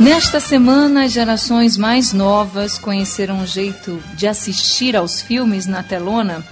Nesta 0.00 0.38
semana, 0.38 1.04
as 1.04 1.12
gerações 1.12 1.76
mais 1.76 2.12
novas 2.12 2.78
conheceram 2.78 3.38
um 3.40 3.46
jeito 3.46 4.00
de 4.14 4.28
assistir 4.28 4.94
aos 4.94 5.20
filmes 5.20 5.66
na 5.66 5.82
telona 5.82 6.44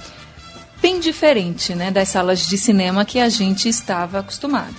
bem 0.83 0.99
diferente 0.99 1.73
né, 1.73 1.93
das 1.93 2.09
salas 2.09 2.49
de 2.49 2.59
cinema 2.59 3.05
que 3.05 3.21
a 3.21 3.29
gente 3.29 3.69
estava 3.69 4.19
acostumado. 4.19 4.75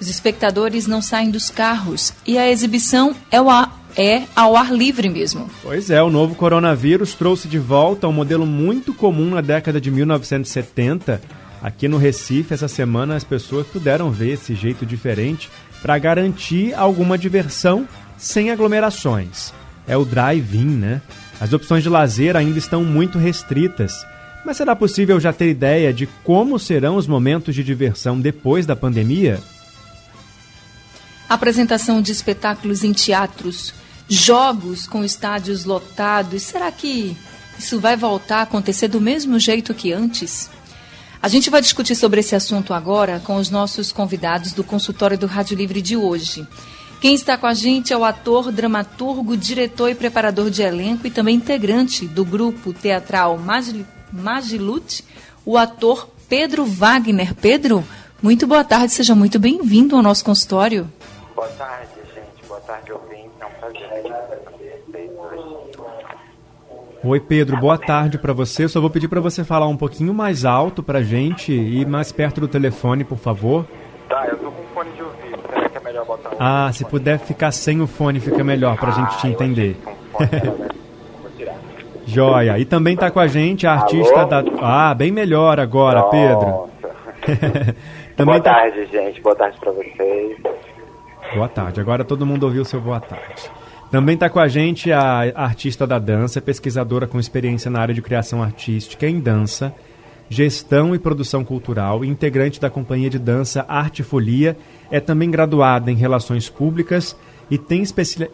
Os 0.00 0.08
espectadores 0.08 0.86
não 0.86 1.02
saem 1.02 1.32
dos 1.32 1.50
carros 1.50 2.12
e 2.24 2.38
a 2.38 2.48
exibição 2.48 3.12
é, 3.28 3.40
o 3.40 3.50
ar, 3.50 3.76
é 3.96 4.22
ao 4.36 4.56
ar 4.56 4.72
livre 4.72 5.08
mesmo. 5.08 5.50
Pois 5.60 5.90
é, 5.90 6.00
o 6.00 6.10
novo 6.10 6.36
coronavírus 6.36 7.12
trouxe 7.12 7.48
de 7.48 7.58
volta 7.58 8.06
um 8.06 8.12
modelo 8.12 8.46
muito 8.46 8.94
comum 8.94 9.30
na 9.30 9.40
década 9.40 9.80
de 9.80 9.90
1970. 9.90 11.20
Aqui 11.60 11.88
no 11.88 11.96
Recife, 11.96 12.54
essa 12.54 12.68
semana, 12.68 13.16
as 13.16 13.24
pessoas 13.24 13.66
puderam 13.66 14.10
ver 14.12 14.34
esse 14.34 14.54
jeito 14.54 14.86
diferente 14.86 15.50
para 15.82 15.98
garantir 15.98 16.74
alguma 16.74 17.16
diversão 17.16 17.88
sem 18.16 18.50
aglomerações. 18.50 19.52
É 19.86 19.96
o 19.96 20.04
drive-in, 20.04 20.66
né? 20.66 21.02
As 21.40 21.52
opções 21.52 21.82
de 21.82 21.88
lazer 21.88 22.36
ainda 22.36 22.58
estão 22.58 22.82
muito 22.82 23.18
restritas. 23.18 24.04
Mas 24.44 24.56
será 24.56 24.76
possível 24.76 25.18
já 25.18 25.32
ter 25.32 25.50
ideia 25.50 25.92
de 25.92 26.06
como 26.24 26.58
serão 26.58 26.96
os 26.96 27.06
momentos 27.06 27.54
de 27.54 27.64
diversão 27.64 28.20
depois 28.20 28.64
da 28.64 28.76
pandemia? 28.76 29.40
Apresentação 31.28 32.00
de 32.00 32.12
espetáculos 32.12 32.84
em 32.84 32.92
teatros, 32.92 33.74
jogos 34.08 34.86
com 34.86 35.04
estádios 35.04 35.64
lotados. 35.64 36.44
Será 36.44 36.70
que 36.70 37.16
isso 37.58 37.80
vai 37.80 37.96
voltar 37.96 38.38
a 38.38 38.42
acontecer 38.42 38.88
do 38.88 39.00
mesmo 39.00 39.38
jeito 39.38 39.74
que 39.74 39.92
antes? 39.92 40.48
A 41.20 41.28
gente 41.28 41.50
vai 41.50 41.60
discutir 41.60 41.96
sobre 41.96 42.20
esse 42.20 42.36
assunto 42.36 42.72
agora 42.72 43.20
com 43.24 43.36
os 43.36 43.50
nossos 43.50 43.90
convidados 43.90 44.52
do 44.52 44.62
consultório 44.62 45.18
do 45.18 45.26
Rádio 45.26 45.56
Livre 45.56 45.82
de 45.82 45.96
hoje. 45.96 46.46
Quem 47.00 47.14
está 47.14 47.36
com 47.36 47.46
a 47.46 47.52
gente 47.52 47.92
é 47.92 47.96
o 47.96 48.04
ator, 48.04 48.50
dramaturgo, 48.50 49.36
diretor 49.36 49.90
e 49.90 49.94
preparador 49.94 50.50
de 50.50 50.62
elenco 50.62 51.06
e 51.06 51.10
também 51.10 51.36
integrante 51.36 52.06
do 52.06 52.24
grupo 52.24 52.72
teatral 52.72 53.38
Magilute, 54.12 55.04
o 55.44 55.58
ator 55.58 56.08
Pedro 56.26 56.64
Wagner. 56.64 57.34
Pedro, 57.34 57.84
muito 58.22 58.46
boa 58.46 58.64
tarde, 58.64 58.92
seja 58.92 59.14
muito 59.14 59.38
bem-vindo 59.38 59.94
ao 59.94 60.02
nosso 60.02 60.24
consultório. 60.24 60.90
Boa 61.34 61.48
tarde, 61.48 61.92
gente. 62.14 62.48
Boa 62.48 62.60
tarde, 62.60 62.92
ouvintes. 62.92 63.30
É 63.40 63.46
um 63.46 63.50
prazer. 63.50 63.86
Oi, 67.04 67.20
Pedro, 67.20 67.58
boa 67.58 67.78
tarde 67.78 68.18
para 68.18 68.32
você. 68.32 68.64
Eu 68.64 68.68
só 68.70 68.80
vou 68.80 68.88
pedir 68.88 69.06
para 69.06 69.20
você 69.20 69.44
falar 69.44 69.68
um 69.68 69.76
pouquinho 69.76 70.14
mais 70.14 70.46
alto 70.46 70.82
para 70.82 71.02
gente 71.02 71.52
e 71.52 71.84
mais 71.84 72.10
perto 72.10 72.40
do 72.40 72.48
telefone, 72.48 73.04
por 73.04 73.18
favor. 73.18 73.66
Tá, 74.08 74.26
eu 74.28 74.38
tô 74.38 74.50
com 74.50 74.62
fone 74.74 74.90
de 74.92 75.02
ouvido 75.02 75.36
melhor 75.86 76.04
botar 76.04 76.14
um 76.14 76.15
Ah, 76.38 76.70
se 76.72 76.84
puder 76.84 77.18
ficar 77.18 77.50
sem 77.50 77.80
o 77.80 77.86
fone, 77.86 78.20
fica 78.20 78.42
melhor 78.44 78.76
pra 78.76 78.88
ah, 78.88 78.92
gente 78.92 79.18
te 79.18 79.28
entender. 79.28 79.76
Joia. 82.06 82.58
E 82.58 82.64
também 82.64 82.94
está 82.94 83.10
com 83.10 83.18
a 83.18 83.26
gente 83.26 83.66
a 83.66 83.72
artista 83.72 84.20
Alô? 84.20 84.28
da. 84.28 84.44
Ah, 84.60 84.94
bem 84.94 85.10
melhor 85.10 85.58
agora. 85.58 86.04
Pedro. 86.04 86.68
boa 88.24 88.40
tá... 88.40 88.54
tarde, 88.54 88.86
gente. 88.86 89.20
Boa 89.20 89.34
tarde 89.34 89.58
para 89.58 89.72
vocês. 89.72 90.38
Boa 91.34 91.48
tarde. 91.48 91.80
Agora 91.80 92.04
todo 92.04 92.24
mundo 92.24 92.44
ouviu 92.44 92.62
o 92.62 92.64
seu 92.64 92.80
boa 92.80 93.00
tarde. 93.00 93.50
Também 93.90 94.14
está 94.14 94.28
com 94.28 94.40
a 94.40 94.48
gente 94.48 94.92
a 94.92 95.32
artista 95.34 95.86
da 95.86 95.98
dança, 95.98 96.40
pesquisadora 96.40 97.06
com 97.06 97.18
experiência 97.20 97.70
na 97.70 97.80
área 97.80 97.94
de 97.94 98.02
criação 98.02 98.42
artística 98.42 99.06
em 99.06 99.20
dança, 99.20 99.72
gestão 100.28 100.94
e 100.94 100.98
produção 100.98 101.44
cultural, 101.44 102.04
integrante 102.04 102.60
da 102.60 102.68
companhia 102.68 103.08
de 103.08 103.18
dança 103.18 103.64
Arte 103.68 104.02
Folia 104.02 104.56
é 104.90 105.00
também 105.00 105.30
graduada 105.30 105.90
em 105.90 105.94
Relações 105.94 106.48
Públicas 106.48 107.16
e 107.50 107.56
tem 107.56 107.82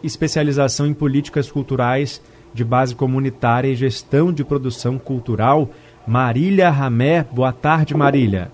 especialização 0.03 0.87
em 0.87 0.93
políticas 0.93 1.51
culturais 1.51 2.21
de 2.53 2.63
base 2.63 2.95
comunitária 2.95 3.67
e 3.67 3.75
gestão 3.75 4.31
de 4.31 4.43
produção 4.43 4.97
cultural. 4.97 5.69
Marília 6.05 6.69
Ramé, 6.69 7.25
boa 7.31 7.51
tarde, 7.51 7.95
Marília. 7.95 8.51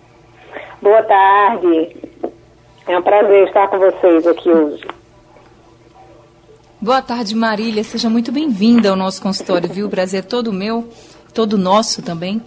Boa 0.82 1.04
tarde. 1.04 1.98
É 2.88 2.98
um 2.98 3.02
prazer 3.02 3.48
estar 3.48 3.68
com 3.68 3.80
vocês 3.80 4.26
aqui 4.26 4.50
hoje. 4.50 4.84
Boa 6.82 7.02
tarde, 7.02 7.36
Marília. 7.36 7.84
Seja 7.84 8.10
muito 8.10 8.32
bem-vinda 8.32 8.90
ao 8.90 8.96
nosso 8.96 9.22
consultório, 9.22 9.68
viu? 9.68 9.88
O 9.88 9.90
prazer 9.90 10.20
é 10.20 10.26
todo 10.26 10.54
meu, 10.54 10.88
todo 11.34 11.58
nosso 11.58 12.02
também. 12.02 12.42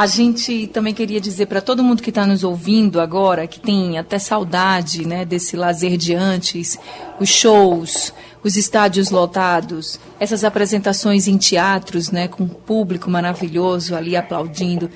A 0.00 0.06
gente 0.06 0.66
também 0.68 0.94
queria 0.94 1.20
dizer 1.20 1.44
para 1.44 1.60
todo 1.60 1.84
mundo 1.84 2.02
que 2.02 2.08
está 2.08 2.24
nos 2.24 2.42
ouvindo 2.42 3.02
agora, 3.02 3.46
que 3.46 3.60
tem 3.60 3.98
até 3.98 4.18
saudade 4.18 5.06
né, 5.06 5.26
desse 5.26 5.58
lazer 5.58 5.98
de 5.98 6.14
antes, 6.14 6.78
os 7.20 7.28
shows, 7.28 8.10
os 8.42 8.56
estádios 8.56 9.10
lotados, 9.10 10.00
essas 10.18 10.42
apresentações 10.42 11.28
em 11.28 11.36
teatros, 11.36 12.10
né, 12.10 12.28
com 12.28 12.44
um 12.44 12.48
público 12.48 13.10
maravilhoso 13.10 13.94
ali 13.94 14.16
aplaudindo. 14.16 14.90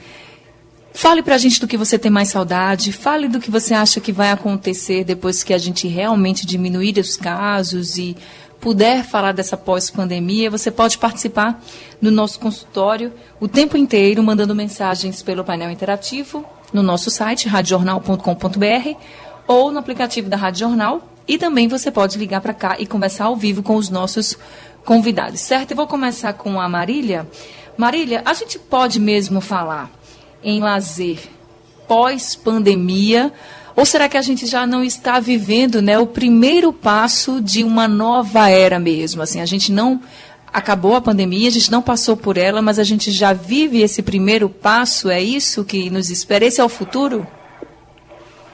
Fale 0.95 1.23
para 1.23 1.35
a 1.35 1.39
gente 1.39 1.61
do 1.61 1.69
que 1.69 1.77
você 1.77 1.99
tem 1.99 2.11
mais 2.11 2.31
saudade, 2.31 2.91
fale 2.91 3.29
do 3.29 3.39
que 3.39 3.51
você 3.51 3.75
acha 3.75 4.01
que 4.01 4.11
vai 4.11 4.31
acontecer 4.31 5.05
depois 5.05 5.45
que 5.45 5.53
a 5.53 5.59
gente 5.59 5.87
realmente 5.87 6.47
diminuir 6.47 6.97
os 6.99 7.15
casos 7.15 7.99
e 7.99 8.17
puder 8.65 9.05
falar 9.05 9.33
dessa 9.33 9.59
pós-pandemia, 9.59 10.51
você 10.51 10.71
pode 10.71 10.97
participar 10.97 11.63
no 12.01 12.11
nosso 12.11 12.41
consultório 12.41 13.13
o 13.39 13.47
tempo 13.47 13.77
inteiro, 13.77 14.23
mandando 14.23 14.55
mensagens 14.55 15.23
pelo 15.23 15.45
painel 15.45 15.71
interativo 15.71 16.43
no 16.73 16.83
nosso 16.83 17.11
site, 17.11 17.47
radiojornal.com.br 17.47 18.99
ou 19.47 19.71
no 19.71 19.79
aplicativo 19.79 20.31
da 20.31 20.39
Rádio 20.39 20.61
Jornal. 20.61 21.07
E 21.29 21.37
também 21.37 21.69
você 21.69 21.91
pode 21.91 22.17
ligar 22.17 22.41
para 22.41 22.55
cá 22.55 22.77
e 22.79 22.87
conversar 22.87 23.27
ao 23.27 23.37
vivo 23.37 23.63
com 23.63 23.77
os 23.77 23.91
nossos 23.91 24.39
convidados, 24.83 25.41
certo? 25.41 25.73
Eu 25.73 25.77
vou 25.77 25.87
começar 25.87 26.33
com 26.33 26.59
a 26.59 26.67
Marília. 26.67 27.29
Marília, 27.77 28.23
a 28.25 28.33
gente 28.33 28.59
pode 28.59 28.99
mesmo 28.99 29.43
falar 29.43 29.91
em 30.43 30.61
lazer 30.61 31.19
pós-pandemia 31.87 33.31
ou 33.77 33.85
será 33.85 34.09
que 34.09 34.17
a 34.17 34.23
gente 34.23 34.47
já 34.47 34.67
não 34.67 34.85
está 34.85 35.19
vivendo 35.19 35.83
né, 35.83 35.99
o 35.99 36.07
primeiro 36.07 36.73
passo 36.73 37.41
de 37.43 37.65
uma 37.65 37.89
nova 37.89 38.49
era 38.49 38.79
mesmo? 38.79 39.21
Assim, 39.21 39.41
a 39.41 39.47
gente 39.47 39.73
não 39.73 40.01
acabou 40.53 40.95
a 40.95 41.01
pandemia, 41.01 41.49
a 41.49 41.53
gente 41.53 41.73
não 41.73 41.83
passou 41.83 42.17
por 42.17 42.37
ela, 42.37 42.63
mas 42.63 42.79
a 42.79 42.85
gente 42.85 43.11
já 43.11 43.33
vive 43.33 43.83
esse 43.83 44.01
primeiro 44.01 44.49
passo, 44.49 45.11
é 45.11 45.21
isso 45.21 45.65
que 45.65 45.91
nos 45.91 46.09
espera? 46.09 46.45
Esse 46.45 46.61
é 46.61 46.65
o 46.65 46.69
futuro? 46.69 47.27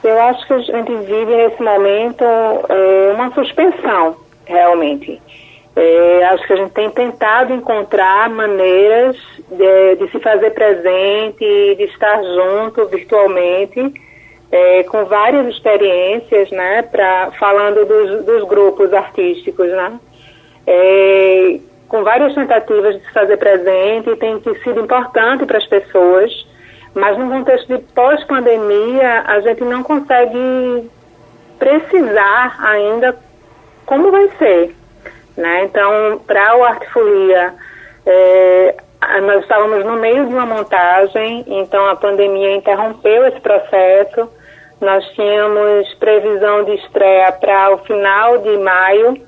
Eu 0.03 0.19
acho 0.23 0.47
que 0.47 0.53
a 0.53 0.59
gente 0.59 0.95
vive 0.95 1.35
nesse 1.35 1.61
momento 1.61 2.23
é, 2.23 3.13
uma 3.13 3.31
suspensão, 3.35 4.15
realmente. 4.45 5.21
É, 5.75 6.25
acho 6.31 6.47
que 6.47 6.53
a 6.53 6.55
gente 6.55 6.71
tem 6.71 6.89
tentado 6.89 7.53
encontrar 7.53 8.27
maneiras 8.31 9.15
de, 9.51 9.95
de 9.97 10.11
se 10.11 10.19
fazer 10.19 10.49
presente, 10.51 11.75
de 11.77 11.83
estar 11.83 12.19
junto 12.23 12.87
virtualmente 12.87 13.93
é, 14.51 14.83
com 14.83 15.05
várias 15.05 15.47
experiências, 15.47 16.51
né, 16.51 16.81
pra, 16.81 17.31
falando 17.39 17.85
dos, 17.85 18.25
dos 18.25 18.43
grupos 18.47 18.93
artísticos, 18.93 19.67
né, 19.67 19.99
é, 20.67 21.59
com 21.87 22.03
várias 22.03 22.35
tentativas 22.35 22.95
de 22.95 23.05
se 23.05 23.13
fazer 23.13 23.37
presente 23.37 24.15
tem 24.17 24.41
sido 24.63 24.81
importante 24.81 25.45
para 25.45 25.57
as 25.57 25.67
pessoas, 25.67 26.31
mas 26.93 27.17
no 27.17 27.29
contexto 27.29 27.67
de 27.67 27.81
pós-pandemia 27.93 29.23
a 29.25 29.39
gente 29.39 29.63
não 29.63 29.83
consegue 29.83 30.89
precisar 31.57 32.57
ainda 32.61 33.17
como 33.85 34.11
vai 34.11 34.29
ser, 34.37 34.75
né, 35.37 35.63
então 35.63 36.19
para 36.27 36.57
o 36.57 36.63
Artifolia 36.65 37.53
é, 38.05 38.75
nós 39.21 39.41
estávamos 39.41 39.85
no 39.85 39.93
meio 39.93 40.25
de 40.27 40.33
uma 40.33 40.45
montagem, 40.45 41.45
então 41.47 41.87
a 41.87 41.95
pandemia 41.95 42.55
interrompeu 42.55 43.25
esse 43.27 43.39
processo 43.39 44.29
nós 44.81 45.05
tínhamos 45.11 45.93
previsão 45.95 46.63
de 46.65 46.73
estreia 46.75 47.31
para 47.31 47.73
o 47.73 47.77
final 47.79 48.39
de 48.39 48.57
maio 48.57 49.21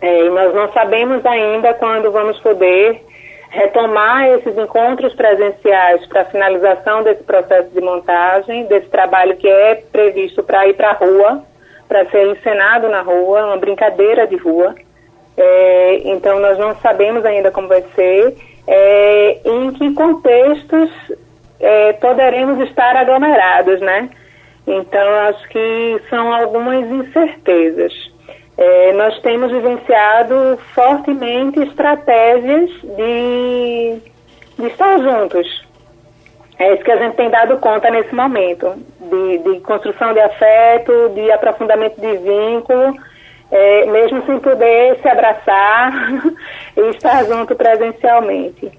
é, 0.00 0.26
e 0.26 0.30
nós 0.30 0.54
não 0.54 0.72
sabemos 0.72 1.24
ainda 1.26 1.74
quando 1.74 2.12
vamos 2.12 2.38
poder 2.40 3.02
retomar 3.50 4.26
esses 4.28 4.56
encontros 4.58 5.14
presenciais 5.14 6.04
para 6.06 6.24
finalização 6.24 7.02
desse 7.02 7.22
processo 7.22 7.70
de 7.70 7.80
montagem, 7.80 8.66
desse 8.66 8.88
trabalho 8.88 9.36
que 9.36 9.48
é 9.48 9.76
previsto 9.92 10.42
para 10.42 10.66
ir 10.66 10.74
para 10.74 10.90
a 10.90 10.94
rua, 10.94 11.42
para 11.88 12.04
ser 12.06 12.26
encenado 12.28 12.88
na 12.88 13.02
rua, 13.02 13.46
uma 13.46 13.56
brincadeira 13.56 14.26
de 14.26 14.36
rua. 14.36 14.74
É, 15.36 16.00
então 16.04 16.38
nós 16.38 16.58
não 16.58 16.74
sabemos 16.76 17.24
ainda 17.24 17.50
como 17.50 17.68
vai 17.68 17.82
ser. 17.94 18.36
É, 18.66 19.40
em 19.44 19.72
que 19.72 19.94
contextos 19.94 20.90
é, 21.60 21.92
poderemos 21.94 22.60
estar 22.68 22.96
aglomerados, 22.96 23.80
né? 23.80 24.08
Então, 24.66 25.14
acho 25.28 25.48
que 25.48 26.00
são 26.08 26.32
algumas 26.32 26.86
incertezas. 26.90 27.92
É, 28.56 28.92
nós 28.92 29.18
temos 29.20 29.50
vivenciado 29.50 30.58
fortemente 30.74 31.60
estratégias 31.60 32.70
de, 32.82 33.98
de 34.58 34.66
estar 34.66 34.98
juntos. 35.00 35.64
É 36.58 36.74
isso 36.74 36.84
que 36.84 36.92
a 36.92 36.96
gente 36.96 37.16
tem 37.16 37.28
dado 37.30 37.58
conta 37.58 37.90
nesse 37.90 38.14
momento, 38.14 38.74
de, 39.00 39.38
de 39.38 39.60
construção 39.60 40.12
de 40.12 40.20
afeto, 40.20 41.10
de 41.14 41.30
aprofundamento 41.32 42.00
de 42.00 42.16
vínculo, 42.16 42.96
é, 43.50 43.86
mesmo 43.86 44.24
sem 44.24 44.38
poder 44.38 45.00
se 45.02 45.08
abraçar 45.08 45.92
e 46.76 46.80
estar 46.90 47.24
junto 47.24 47.56
presencialmente. 47.56 48.70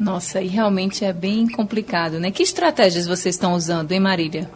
Nossa, 0.00 0.40
e 0.40 0.48
realmente 0.48 1.04
é 1.04 1.12
bem 1.12 1.46
complicado, 1.46 2.18
né? 2.18 2.30
Que 2.30 2.42
estratégias 2.42 3.06
vocês 3.06 3.34
estão 3.34 3.52
usando, 3.52 3.92
hein, 3.92 4.00
Marília? 4.00 4.48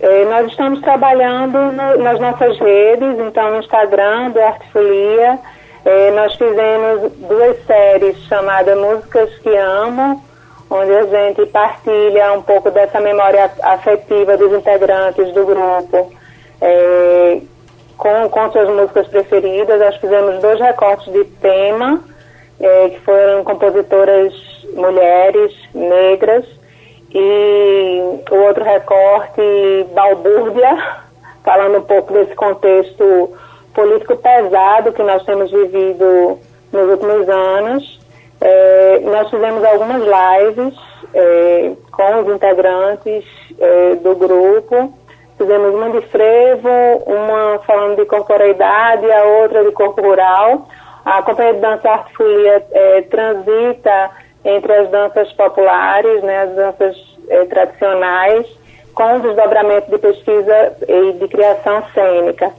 É, 0.00 0.24
nós 0.24 0.48
estamos 0.48 0.80
trabalhando 0.80 1.58
no, 1.72 2.02
nas 2.02 2.20
nossas 2.20 2.58
redes, 2.58 3.18
então 3.18 3.50
no 3.52 3.58
Instagram 3.60 4.30
do 4.30 4.40
Artefolia, 4.40 5.38
é, 5.84 6.10
nós 6.12 6.34
fizemos 6.34 7.12
duas 7.28 7.64
séries 7.66 8.16
chamadas 8.24 8.76
Músicas 8.76 9.30
que 9.38 9.54
Amo, 9.56 10.22
onde 10.70 10.92
a 10.92 11.04
gente 11.04 11.46
partilha 11.46 12.32
um 12.32 12.42
pouco 12.42 12.70
dessa 12.70 13.00
memória 13.00 13.50
afetiva 13.62 14.36
dos 14.36 14.52
integrantes 14.52 15.32
do 15.32 15.44
grupo 15.44 16.12
é, 16.60 17.40
com, 17.96 18.28
com 18.28 18.50
suas 18.50 18.68
músicas 18.68 19.06
preferidas. 19.08 19.78
Nós 19.78 19.96
fizemos 19.96 20.40
dois 20.40 20.60
recortes 20.60 21.12
de 21.12 21.24
tema, 21.24 22.00
é, 22.60 22.88
que 22.88 23.00
foram 23.00 23.44
compositoras 23.44 24.32
mulheres, 24.74 25.52
negras, 25.74 26.44
e 27.14 28.20
o 28.28 28.36
outro 28.36 28.64
recorte, 28.64 29.86
Balbúrdia, 29.94 30.76
falando 31.44 31.78
um 31.78 31.82
pouco 31.82 32.12
desse 32.12 32.34
contexto 32.34 33.32
político 33.72 34.16
pesado 34.16 34.92
que 34.92 35.02
nós 35.02 35.22
temos 35.24 35.50
vivido 35.50 36.38
nos 36.72 36.90
últimos 36.90 37.28
anos. 37.28 38.00
É, 38.40 39.00
nós 39.04 39.30
fizemos 39.30 39.64
algumas 39.64 40.02
lives 40.02 40.74
é, 41.14 41.72
com 41.92 42.20
os 42.20 42.34
integrantes 42.34 43.24
é, 43.60 43.94
do 43.94 44.16
grupo. 44.16 44.92
Fizemos 45.38 45.74
uma 45.74 45.90
de 45.90 46.00
frevo, 46.08 46.68
uma 47.06 47.60
falando 47.60 47.96
de 47.96 48.06
corporeidade, 48.06 49.10
a 49.10 49.24
outra 49.24 49.64
de 49.64 49.70
corpo 49.70 50.02
rural. 50.02 50.66
A 51.04 51.22
Companhia 51.22 51.54
de 51.54 51.60
Dança 51.60 51.88
Arte 51.88 52.12
Folia 52.14 52.66
é, 52.72 53.02
transita 53.02 54.10
entre 54.44 54.72
as 54.72 54.90
danças 54.90 55.32
populares, 55.32 56.22
né, 56.22 56.42
as 56.42 56.54
danças 56.54 56.96
é, 57.28 57.44
tradicionais, 57.46 58.46
com 58.94 59.20
desdobramento 59.20 59.90
de 59.90 59.98
pesquisa 59.98 60.72
e 60.86 61.12
de 61.12 61.28
criação 61.28 61.82
cênica. 61.94 62.52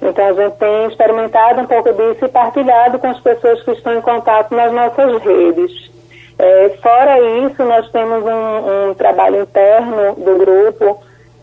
Então 0.00 0.26
a 0.26 0.32
gente 0.32 0.56
tem 0.56 0.86
experimentado 0.86 1.60
um 1.60 1.66
pouco 1.66 1.92
disso 1.92 2.24
e 2.24 2.28
partilhado 2.28 2.98
com 2.98 3.08
as 3.08 3.20
pessoas 3.20 3.62
que 3.62 3.70
estão 3.72 3.94
em 3.94 4.00
contato 4.00 4.54
nas 4.54 4.72
nossas 4.72 5.22
redes. 5.22 5.92
É, 6.38 6.70
fora 6.82 7.20
isso, 7.46 7.62
nós 7.62 7.88
temos 7.90 8.24
um, 8.24 8.90
um, 8.90 8.94
trabalho 8.94 9.42
interno 9.42 10.14
do 10.16 10.38
grupo 10.38 11.00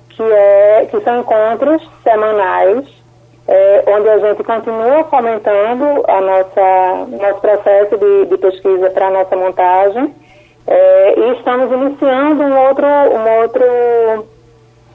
que, 0.10 0.24
é, 0.24 0.88
que 0.92 1.00
são 1.02 1.22
encontros 1.22 1.88
semanais, 2.04 2.86
é, 3.52 3.84
onde 3.88 4.08
a 4.08 4.20
gente 4.20 4.44
continua 4.44 5.04
fomentando 5.06 6.04
a 6.08 6.22
nossa, 6.22 7.18
nosso 7.20 7.42
processo 7.42 7.98
de, 7.98 8.26
de 8.28 8.38
pesquisa 8.38 8.92
para 8.92 9.08
a 9.08 9.12
nossa 9.12 9.36
montagem 9.36 10.14
é, 10.68 11.20
e 11.20 11.34
estamos 11.34 11.72
iniciando 11.72 12.44
um 12.44 12.68
outro, 12.68 12.86
um 12.86 13.42
outro 13.42 14.26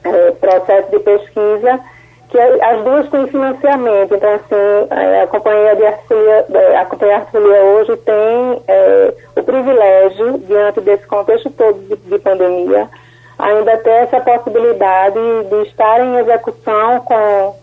é, 0.05 0.31
processo 0.39 0.89
de 0.89 0.99
pesquisa 0.99 1.81
que 2.29 2.39
as 2.39 2.83
duas 2.83 3.09
têm 3.09 3.27
financiamento. 3.27 4.15
Então, 4.15 4.33
assim, 4.35 5.21
a 5.21 5.27
Companhia 5.27 5.75
de 5.75 5.85
Artefolia, 5.85 6.45
a 6.79 6.85
Companhia 6.85 7.15
Artefolia 7.17 7.61
hoje 7.61 7.97
tem 7.97 8.63
é, 8.69 9.13
o 9.35 9.43
privilégio, 9.43 10.37
diante 10.39 10.79
desse 10.79 11.05
contexto 11.07 11.49
todo 11.51 11.77
de, 11.79 11.95
de, 11.97 12.19
pandemia, 12.19 12.89
ainda 13.37 13.77
ter 13.77 13.89
essa 13.89 14.21
possibilidade 14.21 15.19
de 15.49 15.61
estar 15.67 15.99
em 15.99 16.17
execução 16.19 17.01
com, 17.01 17.55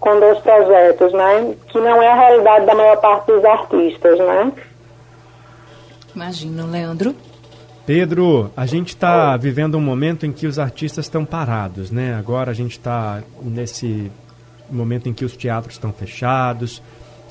com 0.00 0.18
dois 0.18 0.38
projetos, 0.38 1.12
né? 1.12 1.54
Que 1.68 1.78
não 1.78 2.02
é 2.02 2.08
a 2.08 2.14
realidade 2.14 2.66
da 2.66 2.74
maior 2.74 2.96
parte 2.96 3.26
dos 3.26 3.44
artistas, 3.44 4.18
né? 4.18 4.52
Imagino, 6.14 6.66
Leandro. 6.66 7.14
Pedro, 7.86 8.50
a 8.56 8.66
gente 8.66 8.88
está 8.88 9.36
vivendo 9.36 9.76
um 9.76 9.80
momento 9.80 10.24
em 10.24 10.32
que 10.32 10.46
os 10.46 10.58
artistas 10.58 11.04
estão 11.04 11.24
parados, 11.24 11.90
né? 11.90 12.14
Agora 12.14 12.50
a 12.50 12.54
gente 12.54 12.72
está 12.72 13.22
nesse 13.42 14.10
momento 14.70 15.08
em 15.08 15.12
que 15.12 15.24
os 15.24 15.36
teatros 15.36 15.74
estão 15.74 15.92
fechados, 15.92 16.82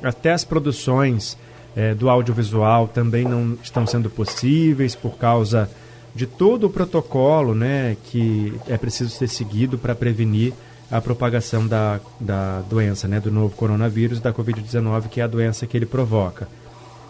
até 0.03 0.31
as 0.31 0.43
produções 0.43 1.37
é, 1.75 1.93
do 1.93 2.09
audiovisual 2.09 2.87
também 2.87 3.23
não 3.23 3.57
estão 3.63 3.85
sendo 3.87 4.09
possíveis 4.09 4.95
por 4.95 5.17
causa 5.17 5.69
de 6.13 6.25
todo 6.25 6.67
o 6.67 6.69
protocolo, 6.69 7.53
né, 7.53 7.95
que 8.05 8.53
é 8.67 8.77
preciso 8.77 9.11
ser 9.11 9.27
seguido 9.27 9.77
para 9.77 9.95
prevenir 9.95 10.53
a 10.91 10.99
propagação 10.99 11.67
da, 11.67 11.99
da 12.19 12.61
doença, 12.61 13.07
né, 13.07 13.19
do 13.19 13.31
novo 13.31 13.55
coronavírus, 13.55 14.19
da 14.19 14.33
Covid-19, 14.33 15.07
que 15.09 15.21
é 15.21 15.23
a 15.23 15.27
doença 15.27 15.67
que 15.67 15.77
ele 15.77 15.85
provoca. 15.85 16.47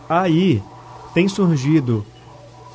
Aí 0.07 0.61
tem 1.13 1.27
surgido 1.27 2.05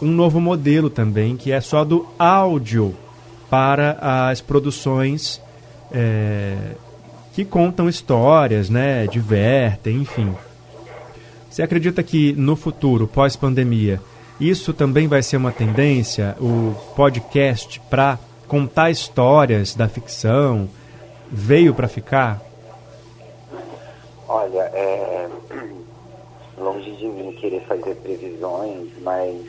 um 0.01 0.11
novo 0.11 0.41
modelo 0.41 0.89
também, 0.89 1.37
que 1.37 1.53
é 1.53 1.61
só 1.61 1.85
do 1.85 2.07
áudio 2.19 2.95
para 3.51 3.99
as 4.29 4.41
produções 4.41 5.41
é, 5.93 6.57
que 7.35 7.45
contam 7.45 7.89
histórias, 7.89 8.71
né, 8.71 9.07
divertem, 9.07 9.97
enfim. 9.99 10.35
Você 11.51 11.63
acredita 11.63 12.03
que 12.03 12.33
no 12.33 12.57
futuro, 12.57 13.07
pós-pandemia, 13.07 14.01
isso 14.41 14.73
também 14.73 15.07
vai 15.07 15.23
ser 15.23 15.37
uma 15.37 15.53
tendência, 15.53 16.37
o 16.41 16.75
podcast 16.97 17.81
para 17.89 18.19
contar 18.49 18.91
histórias 18.91 19.75
da 19.75 19.89
ficção 19.89 20.69
veio 21.31 21.75
para 21.75 21.89
ficar? 21.89 22.41
Olha, 24.29 24.71
é 24.73 25.29
longe 26.59 26.91
de 26.93 27.07
mim 27.07 27.33
querer 27.33 27.61
fazer 27.63 27.95
previsões, 27.97 28.89
mas 29.01 29.45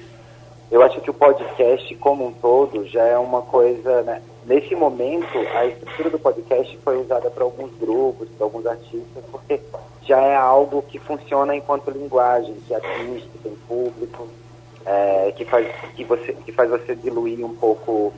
eu 0.71 0.81
acho 0.81 0.99
que 1.01 1.09
o 1.09 1.13
podcast 1.13 1.93
como 1.95 2.27
um 2.27 2.31
todo 2.31 2.85
já 2.87 3.03
é 3.03 3.17
uma 3.17 3.41
coisa, 3.41 4.01
né? 4.01 4.21
Nesse 4.45 4.75
momento, 4.75 5.37
a 5.55 5.65
estrutura 5.65 6.09
do 6.09 6.19
podcast 6.19 6.77
foi 6.83 6.97
usada 6.97 7.31
para 7.31 7.43
alguns 7.43 7.71
grupos, 7.79 8.27
para 8.29 8.45
alguns 8.45 8.65
artistas, 8.65 9.23
porque 9.31 9.59
já 10.03 10.21
é 10.21 10.35
algo 10.35 10.83
que 10.83 10.99
funciona 10.99 11.55
enquanto 11.55 11.89
linguagem, 11.89 12.55
que 12.67 12.73
atinge, 12.73 13.27
que 13.31 13.37
tem 13.39 13.55
público, 13.67 14.27
é, 14.85 15.33
que, 15.35 15.45
faz, 15.45 15.67
que, 15.95 16.03
você, 16.03 16.33
que 16.33 16.51
faz 16.51 16.69
você 16.69 16.95
diluir 16.95 17.43
um 17.43 17.55
pouco 17.55 18.13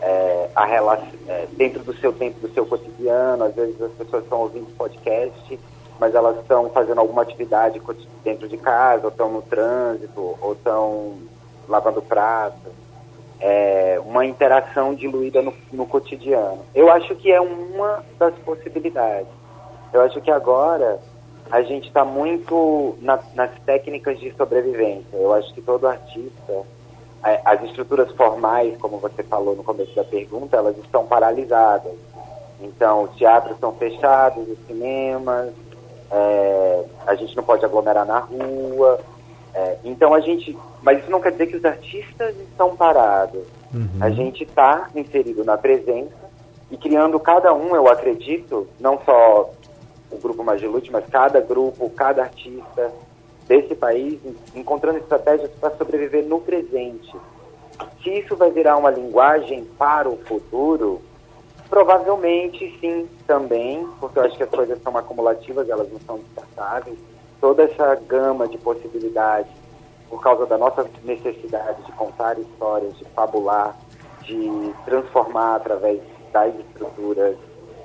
é, 0.00 0.50
a 0.54 0.64
relação, 0.64 1.08
é, 1.28 1.46
dentro 1.52 1.82
do 1.82 1.94
seu 1.96 2.12
tempo, 2.12 2.40
do 2.40 2.52
seu 2.52 2.66
cotidiano. 2.66 3.44
Às 3.44 3.54
vezes 3.54 3.80
as 3.80 3.92
pessoas 3.92 4.24
estão 4.24 4.40
ouvindo 4.40 4.76
podcast, 4.76 5.60
mas 5.98 6.14
elas 6.14 6.38
estão 6.38 6.68
fazendo 6.70 7.00
alguma 7.00 7.22
atividade 7.22 7.80
dentro 8.24 8.48
de 8.48 8.56
casa, 8.56 9.04
ou 9.04 9.10
estão 9.10 9.30
no 9.30 9.42
trânsito, 9.42 10.36
ou 10.40 10.52
estão 10.52 11.14
lavando 11.68 12.00
prato, 12.00 12.70
é, 13.40 14.00
uma 14.04 14.24
interação 14.24 14.94
diluída 14.94 15.42
no, 15.42 15.52
no 15.72 15.86
cotidiano. 15.86 16.64
Eu 16.74 16.90
acho 16.90 17.14
que 17.16 17.30
é 17.30 17.40
uma 17.40 18.04
das 18.18 18.34
possibilidades. 18.36 19.28
Eu 19.92 20.02
acho 20.02 20.20
que 20.20 20.30
agora 20.30 20.98
a 21.50 21.62
gente 21.62 21.88
está 21.88 22.04
muito 22.04 22.96
na, 23.00 23.18
nas 23.34 23.50
técnicas 23.64 24.18
de 24.18 24.34
sobrevivência. 24.34 25.16
Eu 25.16 25.32
acho 25.32 25.52
que 25.54 25.62
todo 25.62 25.86
artista, 25.86 26.62
as 27.22 27.62
estruturas 27.64 28.10
formais, 28.12 28.76
como 28.78 28.98
você 28.98 29.22
falou 29.22 29.56
no 29.56 29.64
começo 29.64 29.94
da 29.94 30.04
pergunta, 30.04 30.56
elas 30.56 30.76
estão 30.78 31.06
paralisadas. 31.06 31.92
Então, 32.60 33.04
os 33.04 33.16
teatros 33.16 33.54
estão 33.54 33.72
fechados, 33.72 34.48
os 34.48 34.58
cinemas, 34.66 35.52
é, 36.10 36.84
a 37.06 37.14
gente 37.14 37.36
não 37.36 37.42
pode 37.42 37.64
aglomerar 37.64 38.06
na 38.06 38.18
rua. 38.18 39.00
É, 39.54 39.78
então 39.84 40.14
a 40.14 40.20
gente 40.20 40.56
mas 40.82 41.00
isso 41.00 41.10
não 41.10 41.20
quer 41.20 41.32
dizer 41.32 41.46
que 41.46 41.56
os 41.56 41.64
artistas 41.64 42.36
estão 42.38 42.76
parados. 42.76 43.42
Uhum. 43.72 43.88
A 44.00 44.10
gente 44.10 44.44
está 44.44 44.88
inserido 44.94 45.44
na 45.44 45.58
presença 45.58 46.14
e 46.70 46.76
criando 46.76 47.18
cada 47.18 47.52
um, 47.52 47.74
eu 47.74 47.88
acredito, 47.88 48.68
não 48.78 48.98
só 49.04 49.50
o 50.10 50.18
grupo 50.18 50.44
Magilute, 50.44 50.90
mas 50.90 51.04
cada 51.06 51.40
grupo, 51.40 51.90
cada 51.90 52.22
artista 52.22 52.92
desse 53.48 53.74
país, 53.74 54.20
encontrando 54.54 54.98
estratégias 54.98 55.50
para 55.52 55.74
sobreviver 55.76 56.24
no 56.24 56.40
presente. 56.40 57.16
Se 58.02 58.10
isso 58.10 58.36
vai 58.36 58.50
virar 58.50 58.76
uma 58.76 58.90
linguagem 58.90 59.64
para 59.78 60.08
o 60.08 60.18
futuro, 60.18 61.00
provavelmente 61.70 62.78
sim, 62.78 63.08
também, 63.26 63.88
porque 63.98 64.18
eu 64.18 64.24
acho 64.24 64.36
que 64.36 64.42
as 64.42 64.50
coisas 64.50 64.80
são 64.82 64.96
acumulativas, 64.96 65.68
elas 65.68 65.90
não 65.90 66.00
são 66.00 66.18
descartáveis. 66.18 66.98
Toda 67.40 67.62
essa 67.62 67.94
gama 68.06 68.46
de 68.46 68.58
possibilidades 68.58 69.50
por 70.10 70.22
causa 70.22 70.46
da 70.46 70.58
nossa 70.58 70.88
necessidade 71.04 71.82
de 71.82 71.92
contar 71.92 72.38
histórias, 72.38 72.96
de 72.98 73.04
fabular, 73.06 73.76
de 74.22 74.74
transformar 74.84 75.56
através 75.56 76.00
das 76.32 76.54
estruturas 76.58 77.36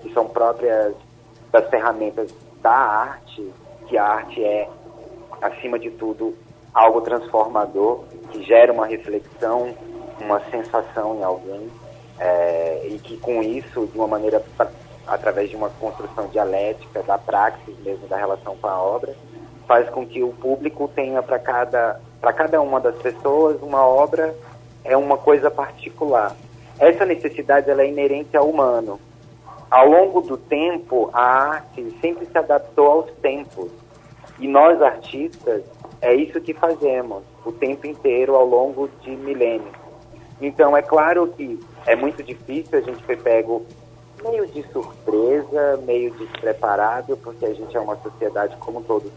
que 0.01 0.13
são 0.13 0.27
próprias 0.27 0.93
das 1.51 1.70
ferramentas 1.70 2.34
da 2.62 2.72
arte, 2.72 3.53
que 3.88 3.98
a 3.98 4.05
arte 4.05 4.43
é, 4.43 4.67
acima 5.43 5.77
de 5.77 5.91
tudo, 5.91 6.33
algo 6.73 7.01
transformador, 7.01 8.03
que 8.31 8.41
gera 8.43 8.71
uma 8.71 8.88
reflexão, 8.88 9.73
uma 10.19 10.39
sensação 10.50 11.17
em 11.17 11.23
alguém, 11.23 11.69
é, 12.19 12.88
e 12.88 12.97
que 13.00 13.17
com 13.17 13.43
isso, 13.43 13.85
de 13.88 13.97
uma 13.97 14.07
maneira, 14.07 14.41
através 15.05 15.50
de 15.50 15.55
uma 15.55 15.69
construção 15.69 16.27
dialética, 16.27 17.03
da 17.03 17.17
praxis 17.17 17.77
mesmo, 17.79 18.07
da 18.07 18.17
relação 18.17 18.55
com 18.55 18.67
a 18.67 18.81
obra, 18.81 19.13
faz 19.67 19.89
com 19.89 20.05
que 20.05 20.23
o 20.23 20.29
público 20.33 20.89
tenha 20.95 21.21
para 21.21 21.39
cada, 21.39 22.00
cada 22.21 22.62
uma 22.62 22.79
das 22.79 22.95
pessoas 22.95 23.62
uma 23.62 23.85
obra, 23.85 24.35
é 24.83 24.95
uma 24.95 25.17
coisa 25.17 25.51
particular. 25.51 26.35
Essa 26.79 27.05
necessidade 27.05 27.69
ela 27.69 27.83
é 27.83 27.88
inerente 27.88 28.35
ao 28.35 28.50
humano. 28.50 29.00
Ao 29.69 29.88
longo 29.88 30.21
do 30.21 30.38
tempo, 30.38 31.09
a 31.13 31.21
arte 31.21 31.97
sempre 32.00 32.25
se 32.25 32.38
adaptou 32.38 32.88
aos 32.88 33.12
tempos. 33.21 33.71
E 34.40 34.48
nós, 34.48 34.82
artistas, 34.82 35.63
é 36.02 36.13
isso 36.13 36.40
que 36.42 36.54
fazemos 36.54 37.24
o 37.46 37.52
tempo 37.52 37.88
inteiro 37.88 38.36
ao 38.36 38.46
longo 38.46 38.90
de 39.02 39.12
milênios. 39.12 39.74
Então, 40.42 40.75
é 40.75 40.82
claro 40.82 41.28
que 41.28 41.60
é 41.86 41.96
muito 41.96 42.22
difícil, 42.24 42.78
a 42.78 42.82
gente 42.82 43.02
foi 43.04 43.16
pego 43.16 43.66
meio 44.24 44.48
de 44.48 44.63
surpresa, 44.72 45.78
meio 45.86 46.12
despreparado, 46.12 47.18
porque 47.18 47.46
a 47.46 47.54
gente 47.54 47.75
é 47.75 47.80
uma 47.80 47.98
sociedade 47.98 48.56
como 48.58 48.82
todos. 48.84 49.12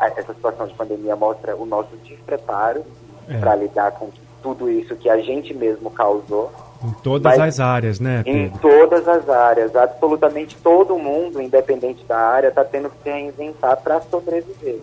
Essa 0.00 0.34
situação 0.34 0.66
de 0.66 0.74
pandemia 0.74 1.16
mostra 1.16 1.56
o 1.56 1.64
nosso 1.64 1.96
despreparo 2.04 2.84
é. 3.28 3.38
para 3.38 3.56
lidar 3.56 3.92
com 3.92 4.10
tudo 4.42 4.70
isso 4.70 4.94
que 4.96 5.08
a 5.08 5.18
gente 5.18 5.54
mesmo 5.54 5.90
causou. 5.90 6.52
Em 6.82 6.92
todas 7.02 7.36
Mas, 7.36 7.54
as 7.54 7.60
áreas, 7.60 8.00
né? 8.00 8.22
Pedro? 8.24 8.40
Em 8.40 8.48
todas 8.50 9.08
as 9.08 9.28
áreas. 9.28 9.74
Absolutamente 9.74 10.56
todo 10.56 10.96
mundo, 10.98 11.42
independente 11.42 12.04
da 12.04 12.18
área, 12.18 12.48
está 12.48 12.64
tendo 12.64 12.90
que 12.90 13.02
se 13.02 13.10
reinventar 13.10 13.76
para 13.78 14.00
sobreviver. 14.02 14.80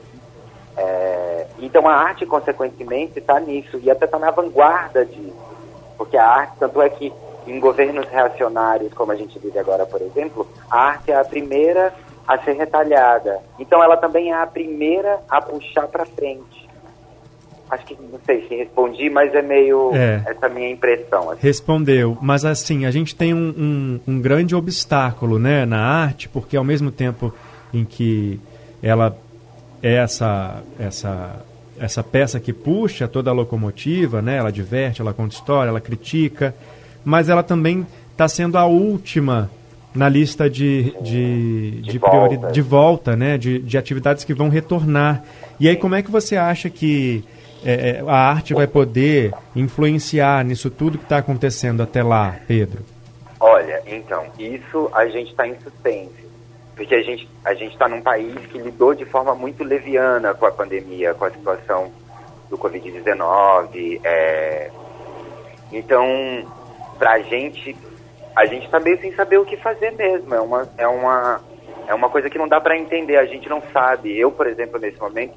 É, 0.78 1.48
então 1.60 1.88
a 1.88 1.94
arte, 1.94 2.26
consequentemente, 2.26 3.20
está 3.20 3.40
nisso 3.40 3.80
e 3.82 3.90
até 3.90 4.06
está 4.06 4.20
na 4.20 4.30
vanguarda 4.32 5.06
disso. 5.06 5.34
Porque 5.98 6.18
a 6.18 6.28
arte, 6.28 6.56
tanto 6.60 6.82
é 6.82 6.90
que 6.90 7.14
em 7.48 7.60
governos 7.60 8.08
reacionários, 8.08 8.94
como 8.94 9.12
a 9.12 9.16
gente 9.16 9.38
vive 9.40 9.58
agora, 9.58 9.86
por 9.86 10.02
exemplo, 10.02 10.48
a 10.70 10.80
arte 10.80 11.12
é 11.12 11.16
a 11.16 11.24
primeira 11.24 11.94
a 12.28 12.38
ser 12.40 12.54
retalhada. 12.54 13.40
Então 13.60 13.84
ela 13.84 13.96
também 13.96 14.32
é 14.32 14.36
a 14.36 14.48
primeira 14.48 15.20
a 15.30 15.42
puxar 15.42 15.88
para 15.88 16.06
frente. 16.06 16.65
Acho 17.70 17.86
que 17.86 17.96
não 17.96 18.20
sei 18.26 18.48
se 18.48 18.56
respondi, 18.56 19.10
mas 19.10 19.34
é 19.34 19.42
meio 19.42 19.92
é. 19.94 20.22
essa 20.28 20.48
minha 20.48 20.70
impressão. 20.70 21.32
Assim. 21.32 21.42
Respondeu, 21.42 22.18
mas 22.22 22.46
assim, 22.46 22.86
a 22.86 22.92
gente 22.92 23.16
tem 23.16 23.34
um, 23.34 24.00
um, 24.08 24.14
um, 24.14 24.22
grande 24.22 24.56
obstáculo 24.56 25.40
né, 25.40 25.66
na 25.66 25.80
arte, 25.80 26.30
porque 26.30 26.56
ao 26.56 26.64
mesmo 26.64 26.92
tempo 26.92 27.34
em 27.74 27.84
que 27.84 28.40
ela 28.84 29.18
é 29.82 29.96
essa, 29.96 30.62
essa, 30.80 31.44
essa 31.80 32.04
peça 32.04 32.40
que 32.40 32.54
puxa 32.54 33.08
toda 33.08 33.32
a 33.32 33.34
locomotiva, 33.34 34.22
né, 34.22 34.38
ela 34.38 34.52
diverte, 34.52 35.02
ela 35.02 35.14
conta 35.14 35.34
história, 35.34 35.70
ela 35.70 35.82
critica, 35.82 36.54
mas 37.04 37.30
ela 37.30 37.42
também 37.42 37.86
está 38.12 38.28
sendo 38.28 38.58
a 38.58 38.66
última 38.66 39.50
na 39.94 40.10
lista 40.10 40.50
de, 40.50 40.94
de, 41.02 41.82
de, 41.82 41.92
de, 41.94 41.98
volta. 41.98 42.52
de 42.52 42.62
volta, 42.62 43.16
né, 43.16 43.38
de, 43.38 43.60
de 43.60 43.78
atividades 43.78 44.24
que 44.24 44.34
vão 44.34 44.50
retornar. 44.50 45.24
E 45.60 45.70
aí, 45.70 45.76
como 45.76 45.96
é 45.96 46.02
que 46.02 46.12
você 46.12 46.36
acha 46.36 46.70
que 46.70 47.24
é, 47.66 47.98
é, 47.98 48.04
a 48.08 48.16
arte 48.16 48.54
vai 48.54 48.68
poder 48.68 49.34
influenciar 49.56 50.46
nisso 50.46 50.70
tudo 50.70 51.00
que 51.00 51.04
está 51.04 51.18
acontecendo 51.18 51.82
até 51.82 52.04
lá, 52.04 52.36
Pedro? 52.48 52.84
Olha, 53.40 53.82
então, 53.88 54.24
isso 54.38 54.90
a 54.94 55.08
gente 55.08 55.32
está 55.32 55.48
em 55.48 55.56
suspense, 55.60 56.26
porque 56.76 56.94
a 56.94 57.02
gente 57.02 57.28
a 57.44 57.54
está 57.54 57.90
num 57.90 58.02
país 58.02 58.36
que 58.52 58.60
lidou 58.60 58.94
de 58.94 59.06
forma 59.06 59.34
muito 59.34 59.64
leviana 59.64 60.34
com 60.34 60.46
a 60.46 60.52
pandemia, 60.52 61.14
com 61.14 61.26
a 61.26 61.32
situação 61.32 61.92
do 62.50 62.58
Covid-19. 62.58 64.00
É... 64.04 64.70
Então, 65.72 66.06
para 67.00 67.14
a 67.14 67.20
gente, 67.20 67.76
a 68.36 68.46
gente 68.46 68.66
está 68.66 68.80
meio 68.80 69.00
sem 69.00 69.14
saber 69.14 69.38
o 69.38 69.46
que 69.46 69.58
fazer 69.58 69.92
mesmo. 69.92 70.34
É 70.34 70.40
uma, 70.40 70.70
é 70.78 70.88
uma, 70.88 71.42
é 71.88 71.94
uma 71.94 72.10
coisa 72.10 72.30
que 72.30 72.38
não 72.38 72.48
dá 72.48 72.62
para 72.62 72.78
entender, 72.78 73.18
a 73.18 73.26
gente 73.26 73.50
não 73.50 73.62
sabe. 73.74 74.18
Eu, 74.18 74.32
por 74.32 74.48
exemplo, 74.48 74.80
nesse 74.80 75.00
momento, 75.00 75.34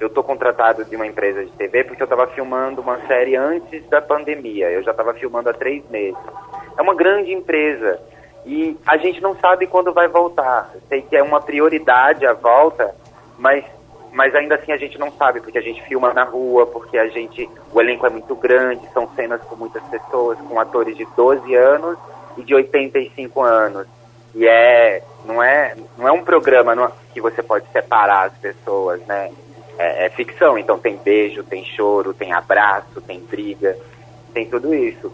eu 0.00 0.06
estou 0.06 0.22
contratado 0.22 0.84
de 0.84 0.94
uma 0.96 1.06
empresa 1.06 1.44
de 1.44 1.50
TV 1.52 1.84
porque 1.84 2.02
eu 2.02 2.06
estava 2.06 2.26
filmando 2.28 2.80
uma 2.80 2.98
série 3.06 3.36
antes 3.36 3.84
da 3.88 4.00
pandemia. 4.00 4.70
Eu 4.70 4.82
já 4.82 4.92
estava 4.92 5.12
filmando 5.14 5.50
há 5.50 5.52
três 5.52 5.88
meses. 5.90 6.18
É 6.76 6.82
uma 6.82 6.94
grande 6.94 7.32
empresa 7.32 8.00
e 8.46 8.76
a 8.86 8.96
gente 8.96 9.20
não 9.20 9.34
sabe 9.36 9.66
quando 9.66 9.92
vai 9.92 10.08
voltar. 10.08 10.72
Sei 10.88 11.02
que 11.02 11.16
é 11.16 11.22
uma 11.22 11.40
prioridade 11.40 12.24
a 12.26 12.32
volta, 12.32 12.94
mas 13.36 13.64
mas 14.12 14.34
ainda 14.34 14.54
assim 14.54 14.72
a 14.72 14.76
gente 14.76 14.98
não 14.98 15.12
sabe, 15.12 15.40
porque 15.40 15.58
a 15.58 15.62
gente 15.62 15.82
filma 15.82 16.14
na 16.14 16.24
rua, 16.24 16.66
porque 16.66 16.96
a 16.96 17.08
gente. 17.08 17.48
O 17.72 17.80
elenco 17.80 18.06
é 18.06 18.10
muito 18.10 18.34
grande, 18.34 18.88
são 18.92 19.08
cenas 19.14 19.40
com 19.42 19.56
muitas 19.56 19.82
pessoas, 19.84 20.38
com 20.40 20.58
atores 20.58 20.96
de 20.96 21.06
12 21.16 21.54
anos 21.54 21.98
e 22.36 22.42
de 22.42 22.54
85 22.54 23.42
anos. 23.42 23.86
E 24.34 24.46
é. 24.46 25.02
Não 25.24 25.42
é, 25.42 25.74
não 25.98 26.08
é 26.08 26.12
um 26.12 26.24
programa 26.24 26.90
que 27.12 27.20
você 27.20 27.42
pode 27.42 27.66
separar 27.70 28.28
as 28.28 28.38
pessoas, 28.38 29.00
né? 29.06 29.30
É, 29.78 30.06
é 30.06 30.10
ficção, 30.10 30.58
então 30.58 30.78
tem 30.78 30.96
beijo, 30.96 31.44
tem 31.44 31.64
choro, 31.64 32.12
tem 32.12 32.32
abraço, 32.32 33.00
tem 33.00 33.20
briga, 33.20 33.76
tem 34.34 34.44
tudo 34.46 34.74
isso. 34.74 35.12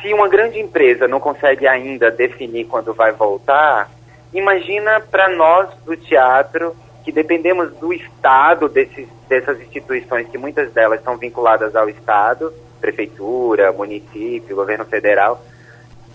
Se 0.00 0.12
uma 0.12 0.28
grande 0.28 0.60
empresa 0.60 1.08
não 1.08 1.18
consegue 1.18 1.66
ainda 1.66 2.10
definir 2.10 2.66
quando 2.66 2.92
vai 2.92 3.12
voltar, 3.12 3.90
imagina 4.32 5.00
para 5.00 5.30
nós 5.30 5.70
do 5.84 5.96
teatro 5.96 6.76
que 7.06 7.12
dependemos 7.12 7.72
do 7.76 7.92
Estado, 7.92 8.68
desses, 8.68 9.08
dessas 9.28 9.60
instituições, 9.60 10.28
que 10.28 10.36
muitas 10.36 10.72
delas 10.72 11.00
são 11.04 11.16
vinculadas 11.16 11.76
ao 11.76 11.88
Estado, 11.88 12.52
prefeitura, 12.80 13.72
município, 13.72 14.56
governo 14.56 14.84
federal. 14.84 15.40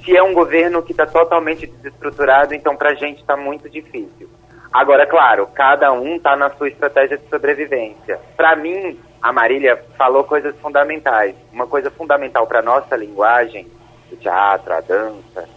Se 0.03 0.15
é 0.15 0.21
um 0.21 0.33
governo 0.33 0.83
que 0.83 0.91
está 0.91 1.05
totalmente 1.05 1.65
desestruturado, 1.65 2.53
então 2.53 2.75
para 2.75 2.89
a 2.89 2.93
gente 2.93 3.21
está 3.21 3.37
muito 3.37 3.69
difícil. 3.69 4.29
Agora, 4.71 5.05
claro, 5.05 5.47
cada 5.47 5.91
um 5.91 6.15
está 6.15 6.35
na 6.35 6.49
sua 6.51 6.69
estratégia 6.69 7.17
de 7.17 7.27
sobrevivência. 7.27 8.19
Para 8.37 8.55
mim, 8.55 8.97
a 9.21 9.33
Marília 9.33 9.83
falou 9.97 10.23
coisas 10.23 10.55
fundamentais. 10.59 11.35
Uma 11.51 11.67
coisa 11.67 11.91
fundamental 11.91 12.47
para 12.47 12.61
nossa 12.61 12.95
linguagem, 12.95 13.67
o 14.11 14.15
teatro, 14.15 14.73
a 14.73 14.79
dança, 14.79 15.47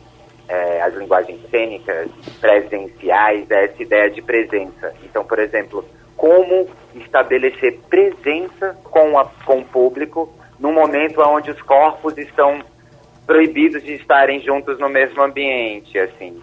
é, 0.49 0.83
as 0.83 0.95
linguagens 0.95 1.41
cênicas 1.49 2.11
presenciais, 2.41 3.51
é 3.51 3.65
essa 3.65 3.83
ideia 3.83 4.11
de 4.11 4.21
presença. 4.21 4.93
Então, 5.05 5.25
por 5.25 5.39
exemplo, 5.39 5.85
como 6.17 6.69
estabelecer 6.95 7.79
presença 7.89 8.77
com, 8.85 9.19
a, 9.19 9.27
com 9.45 9.59
o 9.59 9.65
público 9.65 10.33
no 10.59 10.73
momento 10.73 11.21
onde 11.21 11.51
os 11.51 11.63
corpos 11.63 12.17
estão 12.19 12.61
proibidos 13.27 13.83
de 13.83 13.95
estarem 13.95 14.41
juntos 14.41 14.79
no 14.79 14.89
mesmo 14.89 15.23
ambiente, 15.23 15.99
assim. 15.99 16.43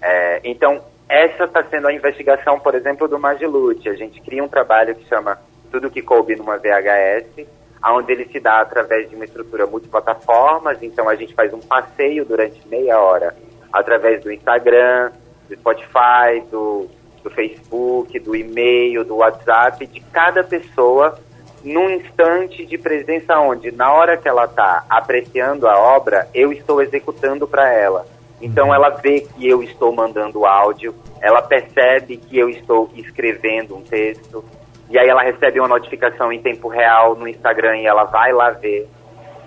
É, 0.00 0.40
então, 0.44 0.82
essa 1.10 1.44
está 1.44 1.64
sendo 1.64 1.88
a 1.88 1.92
investigação, 1.92 2.60
por 2.60 2.74
exemplo, 2.76 3.08
do 3.08 3.18
Magilute. 3.18 3.88
A 3.88 3.94
gente 3.94 4.20
cria 4.20 4.44
um 4.44 4.48
trabalho 4.48 4.94
que 4.94 5.08
chama 5.08 5.38
Tudo 5.70 5.90
que 5.90 6.00
coube 6.00 6.36
numa 6.36 6.56
VHS, 6.56 7.46
onde 7.84 8.12
ele 8.12 8.26
se 8.26 8.38
dá 8.38 8.60
através 8.60 9.10
de 9.10 9.16
uma 9.16 9.24
estrutura 9.24 9.66
multiplataformas, 9.66 10.80
então 10.82 11.08
a 11.08 11.16
gente 11.16 11.34
faz 11.34 11.52
um 11.52 11.58
passeio 11.58 12.24
durante 12.24 12.66
meia 12.68 13.00
hora 13.00 13.34
através 13.72 14.22
do 14.22 14.30
Instagram, 14.30 15.10
do 15.48 15.56
Spotify, 15.56 16.44
do, 16.50 16.88
do 17.24 17.30
Facebook, 17.30 18.16
do 18.20 18.36
e-mail, 18.36 19.04
do 19.04 19.16
WhatsApp, 19.16 19.84
de 19.86 20.00
cada 20.00 20.44
pessoa 20.44 21.18
num 21.64 21.90
instante 21.90 22.64
de 22.64 22.78
presença 22.78 23.38
onde, 23.38 23.72
na 23.72 23.92
hora 23.92 24.16
que 24.16 24.28
ela 24.28 24.44
está 24.44 24.84
apreciando 24.88 25.66
a 25.66 25.76
obra, 25.76 26.28
eu 26.32 26.52
estou 26.52 26.80
executando 26.80 27.46
para 27.46 27.70
ela. 27.72 28.06
Então 28.40 28.68
uhum. 28.68 28.74
ela 28.74 28.90
vê 28.90 29.20
que 29.20 29.48
eu 29.48 29.62
estou 29.62 29.92
mandando 29.92 30.46
áudio, 30.46 30.94
ela 31.20 31.42
percebe 31.42 32.16
que 32.16 32.38
eu 32.38 32.48
estou 32.48 32.90
escrevendo 32.94 33.76
um 33.76 33.82
texto, 33.82 34.44
e 34.88 34.98
aí 34.98 35.08
ela 35.08 35.22
recebe 35.22 35.60
uma 35.60 35.68
notificação 35.68 36.32
em 36.32 36.40
tempo 36.40 36.68
real 36.68 37.14
no 37.14 37.28
Instagram 37.28 37.78
e 37.78 37.86
ela 37.86 38.04
vai 38.04 38.32
lá 38.32 38.50
ver. 38.50 38.88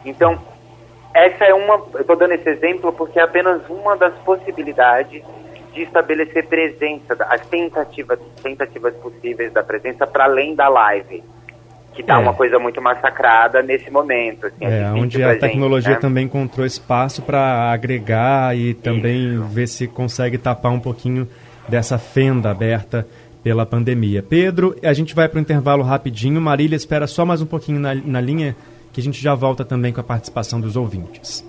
Então, 0.06 0.40
essa 1.14 1.44
é 1.44 1.54
uma, 1.54 1.84
eu 1.94 2.02
estou 2.02 2.16
dando 2.16 2.34
esse 2.34 2.50
exemplo 2.50 2.94
porque 2.94 3.20
é 3.20 3.24
apenas 3.24 3.62
uma 3.70 3.98
das 3.98 4.14
possibilidades 4.20 5.24
de 5.74 5.82
estabelecer 5.82 6.48
presença, 6.48 7.18
as 7.30 7.46
tentativas, 7.48 8.20
tentativas 8.42 8.96
possíveis 8.96 9.52
da 9.52 9.64
presença 9.64 10.08
para 10.08 10.26
além 10.26 10.56
da 10.56 10.70
live, 10.70 11.24
que 11.94 12.02
está 12.02 12.16
é. 12.16 12.18
uma 12.18 12.34
coisa 12.34 12.60
muito 12.60 12.82
massacrada 12.82 13.62
nesse 13.62 13.90
momento. 13.90 14.48
Assim, 14.48 14.66
é, 14.66 14.92
onde 14.92 15.24
a 15.24 15.38
tecnologia 15.38 15.94
gente, 15.94 15.98
né? 15.98 16.02
também 16.02 16.26
encontrou 16.26 16.66
espaço 16.66 17.22
para 17.22 17.72
agregar 17.72 18.58
e 18.58 18.74
também 18.74 19.36
Isso. 19.36 19.44
ver 19.46 19.68
se 19.68 19.88
consegue 19.88 20.38
tapar 20.38 20.72
um 20.72 20.80
pouquinho 20.80 21.28
dessa 21.68 21.98
fenda 21.98 22.52
aberta 22.52 23.08
pela 23.44 23.66
pandemia. 23.66 24.24
Pedro, 24.24 24.76
a 24.82 24.94
gente 24.94 25.14
vai 25.14 25.28
para 25.28 25.38
o 25.38 25.42
intervalo 25.42 25.84
rapidinho. 25.84 26.40
Marília 26.42 26.76
espera 26.76 27.08
só 27.08 27.26
mais 27.26 27.42
um 27.42 27.46
pouquinho 27.46 27.80
na, 27.80 27.94
na 27.94 28.22
linha, 28.22 28.56
que 28.92 29.00
a 29.02 29.04
gente 29.04 29.22
já 29.22 29.36
volta 29.36 29.66
também 29.66 29.92
com 29.92 30.00
a 30.00 30.04
participação 30.04 30.60
dos 30.60 30.76
ouvintes. 30.76 31.46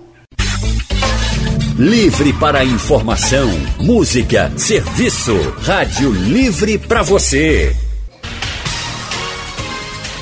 Livre 1.77 2.31
para 2.33 2.63
informação, 2.63 3.49
música, 3.81 4.49
serviço. 4.57 5.35
Rádio 5.61 6.09
Livre 6.09 6.77
para 6.77 7.01
você. 7.01 7.84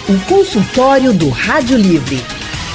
O 0.09 0.19
consultório 0.25 1.13
do 1.13 1.29
Rádio 1.29 1.77
Livre. 1.77 2.17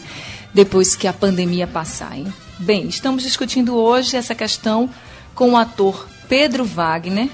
depois 0.52 0.96
que 0.96 1.06
a 1.06 1.12
pandemia 1.12 1.68
passar? 1.68 2.16
Hein? 2.16 2.26
Bem, 2.62 2.88
estamos 2.88 3.22
discutindo 3.22 3.74
hoje 3.74 4.18
essa 4.18 4.34
questão 4.34 4.90
com 5.34 5.52
o 5.52 5.56
ator 5.56 6.06
Pedro 6.28 6.62
Wagner 6.62 7.30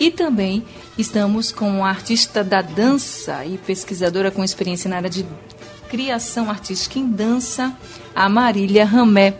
e 0.00 0.10
também 0.10 0.64
estamos 0.98 1.52
com 1.52 1.84
a 1.84 1.88
artista 1.88 2.42
da 2.42 2.60
dança 2.60 3.44
e 3.44 3.56
pesquisadora 3.56 4.32
com 4.32 4.42
experiência 4.42 4.90
na 4.90 4.96
área 4.96 5.08
de 5.08 5.24
criação 5.88 6.50
artística 6.50 6.98
em 6.98 7.06
dança, 7.06 7.72
a 8.16 8.28
Marília 8.28 8.84
Ramé. 8.84 9.36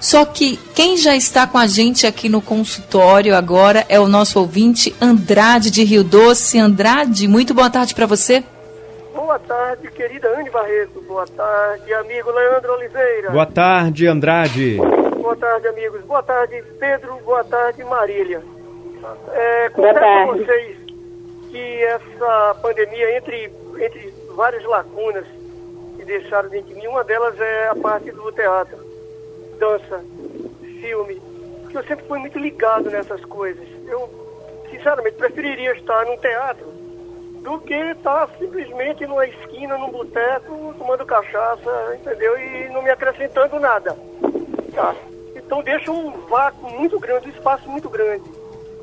Só 0.00 0.24
que 0.24 0.56
quem 0.72 0.96
já 0.96 1.16
está 1.16 1.48
com 1.48 1.58
a 1.58 1.66
gente 1.66 2.06
aqui 2.06 2.28
no 2.28 2.40
consultório 2.40 3.34
agora 3.34 3.84
é 3.88 3.98
o 3.98 4.06
nosso 4.06 4.38
ouvinte 4.38 4.94
Andrade 5.00 5.68
de 5.68 5.82
Rio 5.82 6.04
Doce. 6.04 6.60
Andrade, 6.60 7.26
muito 7.26 7.52
boa 7.52 7.68
tarde 7.68 7.92
para 7.92 8.06
você. 8.06 8.44
Boa 9.26 9.40
tarde, 9.40 9.90
querida 9.90 10.28
Anne 10.38 10.48
Barreto. 10.50 11.00
Boa 11.00 11.26
tarde, 11.26 11.92
amigo 11.92 12.30
Leandro 12.30 12.74
Oliveira. 12.74 13.30
Boa 13.32 13.44
tarde, 13.44 14.06
Andrade. 14.06 14.76
Boa 14.76 15.34
tarde, 15.34 15.66
amigos. 15.66 16.00
Boa 16.02 16.22
tarde, 16.22 16.62
Pedro. 16.78 17.16
Boa 17.24 17.42
tarde, 17.42 17.82
Marília. 17.82 18.40
É, 19.32 19.68
Boa 19.70 19.92
tarde. 19.92 20.30
com 20.30 20.38
vocês 20.38 20.76
que 21.50 21.82
essa 21.82 22.56
pandemia, 22.62 23.16
entre, 23.16 23.50
entre 23.80 24.14
várias 24.36 24.62
lacunas 24.62 25.26
que 25.96 26.04
deixaram 26.04 26.48
de 26.48 26.62
mim, 26.62 26.86
uma 26.86 27.02
delas 27.02 27.34
é 27.40 27.66
a 27.70 27.74
parte 27.74 28.12
do 28.12 28.30
teatro 28.30 28.78
dança, 29.58 30.04
filme, 30.80 31.20
que 31.68 31.76
eu 31.76 31.82
sempre 31.82 32.06
fui 32.06 32.20
muito 32.20 32.38
ligado 32.38 32.88
nessas 32.90 33.24
coisas. 33.24 33.66
Eu, 33.88 34.08
sinceramente, 34.70 35.16
preferiria 35.16 35.72
estar 35.72 36.06
num 36.06 36.16
teatro 36.18 36.75
do 37.46 37.60
que 37.60 37.74
estar 37.74 38.28
simplesmente 38.40 39.06
numa 39.06 39.24
esquina, 39.24 39.78
num 39.78 39.88
boteco, 39.88 40.74
tomando 40.76 41.06
cachaça, 41.06 41.94
entendeu? 41.94 42.36
E 42.36 42.68
não 42.70 42.82
me 42.82 42.90
acrescentando 42.90 43.60
nada. 43.60 43.96
Tá? 44.74 44.92
Então 45.36 45.62
deixa 45.62 45.92
um 45.92 46.10
vácuo 46.28 46.68
muito 46.72 46.98
grande, 46.98 47.28
um 47.28 47.30
espaço 47.30 47.70
muito 47.70 47.88
grande. 47.88 48.28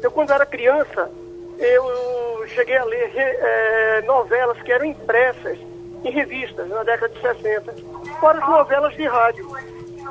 Eu, 0.02 0.10
quando 0.10 0.32
era 0.32 0.46
criança, 0.46 1.12
eu 1.60 2.48
cheguei 2.48 2.78
a 2.78 2.86
ler 2.86 3.12
é, 3.14 4.02
novelas 4.04 4.62
que 4.62 4.72
eram 4.72 4.86
impressas 4.86 5.58
em 6.06 6.10
revistas 6.10 6.70
na 6.70 6.84
década 6.84 7.14
de 7.14 7.20
60, 7.20 7.74
fora 8.22 8.42
as 8.42 8.50
novelas 8.50 8.94
de 8.94 9.06
rádio 9.06 9.46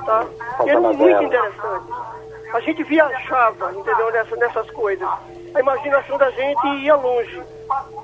tá? 0.05 0.27
E 0.65 0.71
era 0.71 0.81
muito 0.81 1.23
interessante. 1.23 1.93
A 2.53 2.61
gente 2.61 2.83
viajava, 2.85 3.73
entendeu, 3.73 4.13
nessa, 4.13 4.37
nessas 4.37 4.71
coisas. 4.71 5.09
A 5.55 5.61
imaginação 5.61 6.19
da 6.19 6.31
gente 6.31 6.67
ia 6.83 6.95
longe. 6.95 7.43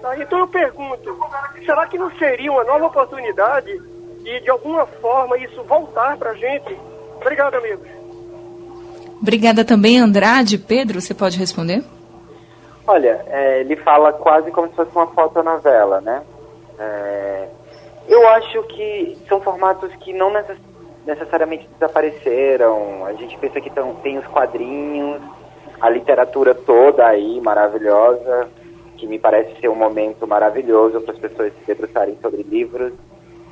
Tá? 0.00 0.16
Então 0.18 0.38
eu 0.38 0.48
pergunto, 0.48 1.18
será 1.64 1.86
que 1.86 1.98
não 1.98 2.10
seria 2.12 2.50
uma 2.50 2.64
nova 2.64 2.86
oportunidade 2.86 3.78
de, 4.22 4.40
de 4.40 4.50
alguma 4.50 4.86
forma, 4.86 5.36
isso 5.38 5.62
voltar 5.64 6.16
para 6.16 6.30
a 6.30 6.34
gente? 6.34 6.78
Obrigado, 7.16 7.54
amigos. 7.54 7.88
Obrigada 9.20 9.64
também, 9.64 9.98
Andrade. 9.98 10.56
Pedro, 10.56 11.00
você 11.00 11.12
pode 11.12 11.38
responder? 11.38 11.84
Olha, 12.86 13.22
é, 13.26 13.60
ele 13.60 13.76
fala 13.76 14.12
quase 14.12 14.50
como 14.50 14.68
se 14.68 14.74
fosse 14.74 14.90
uma 14.94 15.08
fotonovela, 15.08 16.00
né? 16.00 16.22
É, 16.78 17.48
eu 18.08 18.26
acho 18.28 18.62
que 18.64 19.18
são 19.28 19.40
formatos 19.42 19.94
que 19.96 20.12
não 20.14 20.32
necessariamente 20.32 20.77
necessariamente 21.08 21.66
desapareceram. 21.72 23.06
A 23.06 23.14
gente 23.14 23.36
pensa 23.38 23.60
que 23.60 23.70
tão, 23.70 23.94
tem 23.96 24.18
os 24.18 24.26
quadrinhos, 24.26 25.20
a 25.80 25.88
literatura 25.88 26.54
toda 26.54 27.06
aí 27.06 27.40
maravilhosa, 27.40 28.48
que 28.96 29.06
me 29.06 29.18
parece 29.18 29.58
ser 29.60 29.68
um 29.68 29.74
momento 29.74 30.26
maravilhoso 30.26 31.00
para 31.00 31.14
as 31.14 31.18
pessoas 31.18 31.52
se 31.54 31.66
debruçarem 31.66 32.18
sobre 32.20 32.42
livros, 32.42 32.92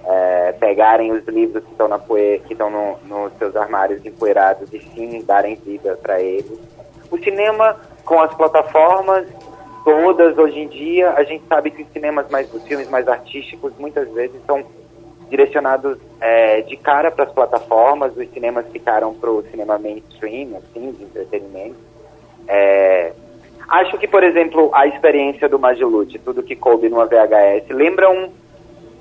é, 0.04 0.52
pegarem 0.52 1.10
os 1.12 1.26
livros 1.26 1.64
que 1.64 1.70
estão 1.70 1.88
na 1.88 1.98
poeira, 1.98 2.42
que 2.44 2.52
estão 2.52 2.70
no, 2.70 2.98
nos 3.06 3.32
seus 3.38 3.56
armários 3.56 4.04
empoeirados 4.04 4.72
e 4.72 4.80
sim 4.80 5.24
darem 5.24 5.54
vida 5.56 5.98
para 6.00 6.20
eles. 6.20 6.60
O 7.10 7.18
cinema 7.18 7.76
com 8.04 8.20
as 8.20 8.34
plataformas 8.34 9.26
todas 9.84 10.36
hoje 10.36 10.58
em 10.58 10.68
dia, 10.68 11.10
a 11.12 11.22
gente 11.22 11.44
sabe 11.48 11.70
que 11.70 11.82
os 11.82 11.88
cinemas 11.92 12.28
mais, 12.28 12.52
os 12.52 12.62
filmes 12.64 12.90
mais 12.90 13.08
artísticos 13.08 13.72
muitas 13.78 14.08
vezes 14.12 14.36
são 14.44 14.64
direcionados 15.28 15.98
é, 16.20 16.62
de 16.62 16.76
cara 16.76 17.10
para 17.10 17.24
as 17.24 17.32
plataformas, 17.32 18.16
os 18.16 18.28
cinemas 18.30 18.66
ficaram 18.72 19.12
para 19.14 19.30
o 19.30 19.42
cinema 19.50 19.78
mainstream, 19.78 20.56
assim, 20.56 20.92
de 20.92 21.04
entretenimento. 21.04 21.76
É, 22.48 23.12
acho 23.68 23.98
que, 23.98 24.06
por 24.06 24.22
exemplo, 24.22 24.70
a 24.72 24.86
experiência 24.86 25.48
do 25.48 25.58
Magilute, 25.58 26.18
tudo 26.18 26.42
que 26.42 26.54
coube 26.54 26.88
numa 26.88 27.06
VHS, 27.06 27.68
lembra 27.70 28.10
um, 28.10 28.30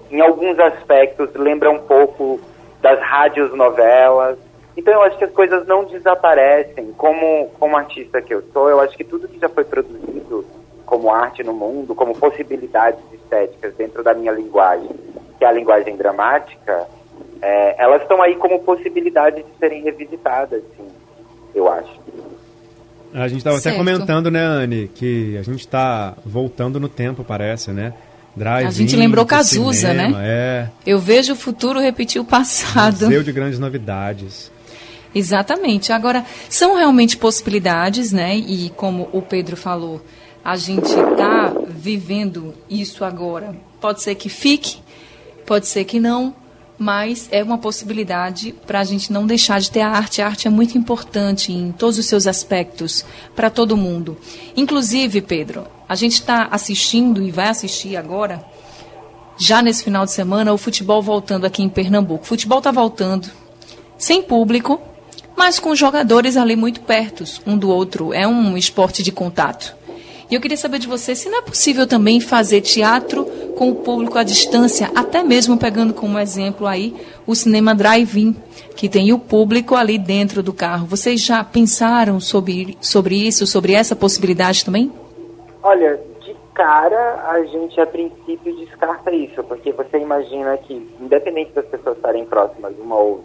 em 0.10 0.22
alguns 0.22 0.58
aspectos, 0.60 1.30
lembra 1.36 1.70
um 1.70 1.80
pouco 1.80 2.40
das 2.82 3.00
rádios 3.00 3.54
novelas. 3.56 4.38
Então 4.78 4.94
eu 4.94 5.04
acho 5.04 5.18
que 5.18 5.24
as 5.24 5.32
coisas 5.32 5.66
não 5.68 5.86
desaparecem. 5.86 6.92
Como, 6.98 7.50
como 7.60 7.78
artista 7.78 8.22
que 8.22 8.34
eu 8.34 8.44
sou, 8.52 8.70
eu 8.70 8.80
acho 8.80 8.96
que 8.98 9.04
tudo 9.04 9.28
que 9.28 9.40
já 9.40 9.50
foi 9.50 9.64
produzido 9.64 10.46
como 10.86 11.12
arte 11.12 11.44
no 11.44 11.54
mundo, 11.54 11.96
como 11.96 12.16
possibilidades 12.16 13.00
estéticas 13.12 13.74
dentro 13.74 14.04
da 14.04 14.14
minha 14.14 14.32
linguagem, 14.32 14.90
que 15.46 15.48
é 15.48 15.50
a 15.50 15.52
linguagem 15.52 15.96
dramática, 15.96 16.88
é, 17.42 17.76
elas 17.78 18.02
estão 18.02 18.22
aí 18.22 18.36
como 18.36 18.60
possibilidade 18.64 19.44
de 19.44 19.60
serem 19.60 19.84
revisitadas, 19.84 20.64
sim, 20.76 20.88
eu 21.54 21.72
acho. 21.72 22.00
A 23.14 23.28
gente 23.28 23.38
estava 23.38 23.58
até 23.58 23.72
comentando, 23.72 24.32
né, 24.32 24.42
Anne, 24.44 24.90
que 24.94 25.38
a 25.38 25.44
gente 25.44 25.60
está 25.60 26.16
voltando 26.26 26.80
no 26.80 26.90
tempo, 26.90 27.24
parece, 27.24 27.72
né? 27.72 27.94
Drive 28.36 28.68
a 28.68 28.72
gente 28.72 28.96
lembrou 28.98 29.26
Cazuza, 29.26 29.94
né? 29.94 30.12
É. 30.18 30.68
Eu 30.86 31.00
vejo 31.00 31.34
o 31.34 31.36
futuro 31.36 31.80
repetir 31.80 32.20
o 32.20 32.26
passado. 32.26 33.06
Museu 33.06 33.24
de 33.24 33.32
grandes 33.32 33.58
novidades. 33.58 34.52
Exatamente. 35.14 35.94
Agora, 35.94 36.26
são 36.50 36.76
realmente 36.76 37.16
possibilidades, 37.16 38.12
né? 38.12 38.36
E 38.36 38.70
como 38.72 39.08
o 39.14 39.22
Pedro 39.22 39.56
falou, 39.56 40.02
a 40.44 40.58
gente 40.58 40.90
está 40.90 41.54
vivendo 41.70 42.54
isso 42.70 43.06
agora. 43.06 43.56
Pode 43.80 44.02
ser 44.02 44.16
que 44.16 44.28
fique, 44.28 44.80
pode 45.46 45.68
ser 45.68 45.86
que 45.86 46.00
não, 46.00 46.34
mas 46.78 47.28
é 47.32 47.42
uma 47.42 47.58
possibilidade 47.58 48.54
para 48.66 48.80
a 48.80 48.84
gente 48.84 49.12
não 49.12 49.26
deixar 49.26 49.60
de 49.60 49.72
ter 49.72 49.82
a 49.82 49.90
arte. 49.90 50.22
A 50.22 50.28
arte 50.28 50.48
é 50.48 50.52
muito 50.52 50.78
importante 50.78 51.52
em 51.52 51.72
todos 51.72 51.98
os 51.98 52.06
seus 52.06 52.28
aspectos 52.28 53.06
para 53.36 53.50
todo 53.50 53.78
mundo. 53.78 54.18
Inclusive, 54.56 55.22
Pedro, 55.22 55.68
a 55.88 55.96
gente 55.96 56.14
está 56.14 56.48
assistindo 56.52 57.22
e 57.22 57.32
vai 57.32 57.48
assistir 57.48 57.96
agora, 57.96 58.44
já 59.38 59.62
nesse 59.62 59.84
final 59.84 60.06
de 60.06 60.12
semana, 60.12 60.54
o 60.54 60.58
futebol 60.58 61.02
voltando 61.02 61.46
aqui 61.46 61.62
em 61.64 61.70
Pernambuco. 61.70 62.24
O 62.24 62.28
futebol 62.28 62.58
está 62.58 62.72
voltando 62.72 63.30
sem 63.98 64.22
público, 64.22 64.82
mas 65.36 65.60
com 65.60 65.76
jogadores 65.76 66.38
ali 66.38 66.56
muito 66.56 66.82
perto 66.82 67.24
um 67.46 67.58
do 67.58 67.70
outro. 67.70 68.14
É 68.14 68.28
um 68.28 68.58
esporte 68.58 69.04
de 69.04 69.12
contato. 69.12 69.76
E 70.30 70.34
eu 70.36 70.42
queria 70.42 70.58
saber 70.58 70.80
de 70.80 70.88
você 70.88 71.16
se 71.16 71.30
não 71.30 71.40
é 71.40 71.42
possível 71.42 71.86
também 71.86 72.20
fazer 72.20 72.62
teatro 72.62 73.26
com 73.56 73.70
o 73.70 73.76
público 73.76 74.18
à 74.18 74.24
distância, 74.24 74.92
até 74.96 75.24
mesmo 75.24 75.58
pegando 75.58 75.94
como 75.94 76.20
exemplo 76.20 76.66
aí 76.66 76.96
o 77.28 77.36
cinema 77.36 77.76
drive-in, 77.76 78.36
que 78.76 78.90
tem 78.90 79.14
o 79.14 79.20
público 79.20 79.76
ali 79.76 79.98
dentro 79.98 80.42
do 80.44 80.52
carro. 80.52 80.86
Vocês 80.88 81.22
já 81.22 81.44
pensaram 81.44 82.20
sobre, 82.20 82.78
sobre 82.82 83.16
isso, 83.16 83.46
sobre 83.46 83.74
essa 83.74 83.96
possibilidade 83.96 84.66
também? 84.66 84.92
Olha, 85.64 86.00
de 86.22 86.36
cara 86.54 87.24
a 87.28 87.44
gente 87.46 87.80
a 87.80 87.86
princípio 87.86 88.56
descarta 88.58 89.12
isso, 89.12 89.44
porque 89.44 89.72
você 89.72 89.98
imagina 89.98 90.58
que, 90.58 90.74
independente 91.00 91.52
das 91.54 91.66
pessoas 91.66 91.98
estarem 91.98 92.26
próximas 92.26 92.74
uma 92.80 92.96
ou 92.96 93.24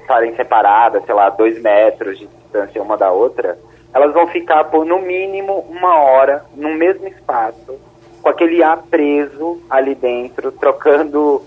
estarem 0.00 0.34
separadas, 0.34 1.04
sei 1.04 1.14
lá, 1.14 1.28
dois 1.28 1.60
metros 1.60 2.18
de 2.18 2.26
distância 2.26 2.82
uma 2.82 2.96
da 2.96 3.12
outra, 3.12 3.58
elas 3.92 4.12
vão 4.12 4.26
ficar 4.28 4.64
por 4.64 4.84
no 4.84 5.00
mínimo 5.00 5.66
uma 5.68 5.98
hora 5.98 6.44
no 6.54 6.70
mesmo 6.74 7.08
espaço, 7.08 7.78
com 8.22 8.28
aquele 8.28 8.62
ar 8.62 8.82
preso 8.90 9.60
ali 9.70 9.94
dentro, 9.94 10.52
trocando 10.52 11.42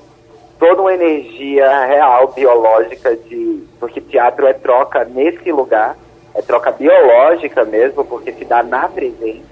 toda 0.60 0.82
uma 0.82 0.94
energia 0.94 1.86
real, 1.86 2.28
biológica, 2.30 3.16
de 3.16 3.64
porque 3.80 4.00
teatro 4.00 4.46
é 4.46 4.54
troca 4.54 5.04
nesse 5.04 5.52
lugar, 5.52 5.96
é 6.36 6.42
troca 6.42 6.72
biológica 6.72 7.66
mesmo, 7.66 8.06
porque 8.06 8.32
se 8.32 8.46
dá 8.46 8.62
na 8.62 8.88
presença. 8.88 9.52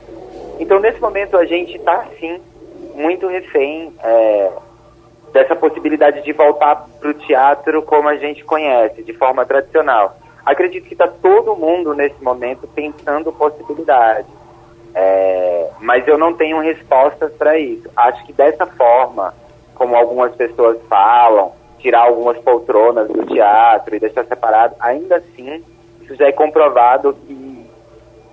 Então, 0.59 0.79
nesse 0.79 0.99
momento, 0.99 1.37
a 1.37 1.45
gente 1.45 1.77
está, 1.77 2.05
sim, 2.19 2.39
muito 2.93 3.27
refém 3.27 3.93
é, 4.03 4.51
dessa 5.33 5.55
possibilidade 5.55 6.21
de 6.21 6.33
voltar 6.33 6.87
para 6.99 7.09
o 7.09 7.13
teatro 7.13 7.81
como 7.81 8.07
a 8.07 8.17
gente 8.17 8.43
conhece, 8.43 9.03
de 9.03 9.13
forma 9.13 9.45
tradicional. 9.45 10.17
Acredito 10.49 10.87
que 10.87 10.95
está 10.95 11.07
todo 11.07 11.55
mundo, 11.55 11.93
nesse 11.93 12.21
momento, 12.23 12.67
pensando 12.67 13.31
possibilidades. 13.31 14.25
É, 14.95 15.69
mas 15.79 16.07
eu 16.07 16.17
não 16.17 16.33
tenho 16.33 16.59
respostas 16.59 17.31
para 17.33 17.55
isso. 17.59 17.87
Acho 17.95 18.25
que 18.25 18.33
dessa 18.33 18.65
forma, 18.65 19.31
como 19.75 19.95
algumas 19.95 20.33
pessoas 20.35 20.79
falam, 20.89 21.53
tirar 21.77 22.01
algumas 22.01 22.35
poltronas 22.39 23.07
do 23.07 23.27
teatro 23.27 23.95
e 23.95 23.99
deixar 23.99 24.25
separado, 24.25 24.73
ainda 24.79 25.17
assim, 25.17 25.63
isso 26.01 26.15
já 26.15 26.27
é 26.27 26.31
comprovado 26.31 27.13
que 27.27 27.69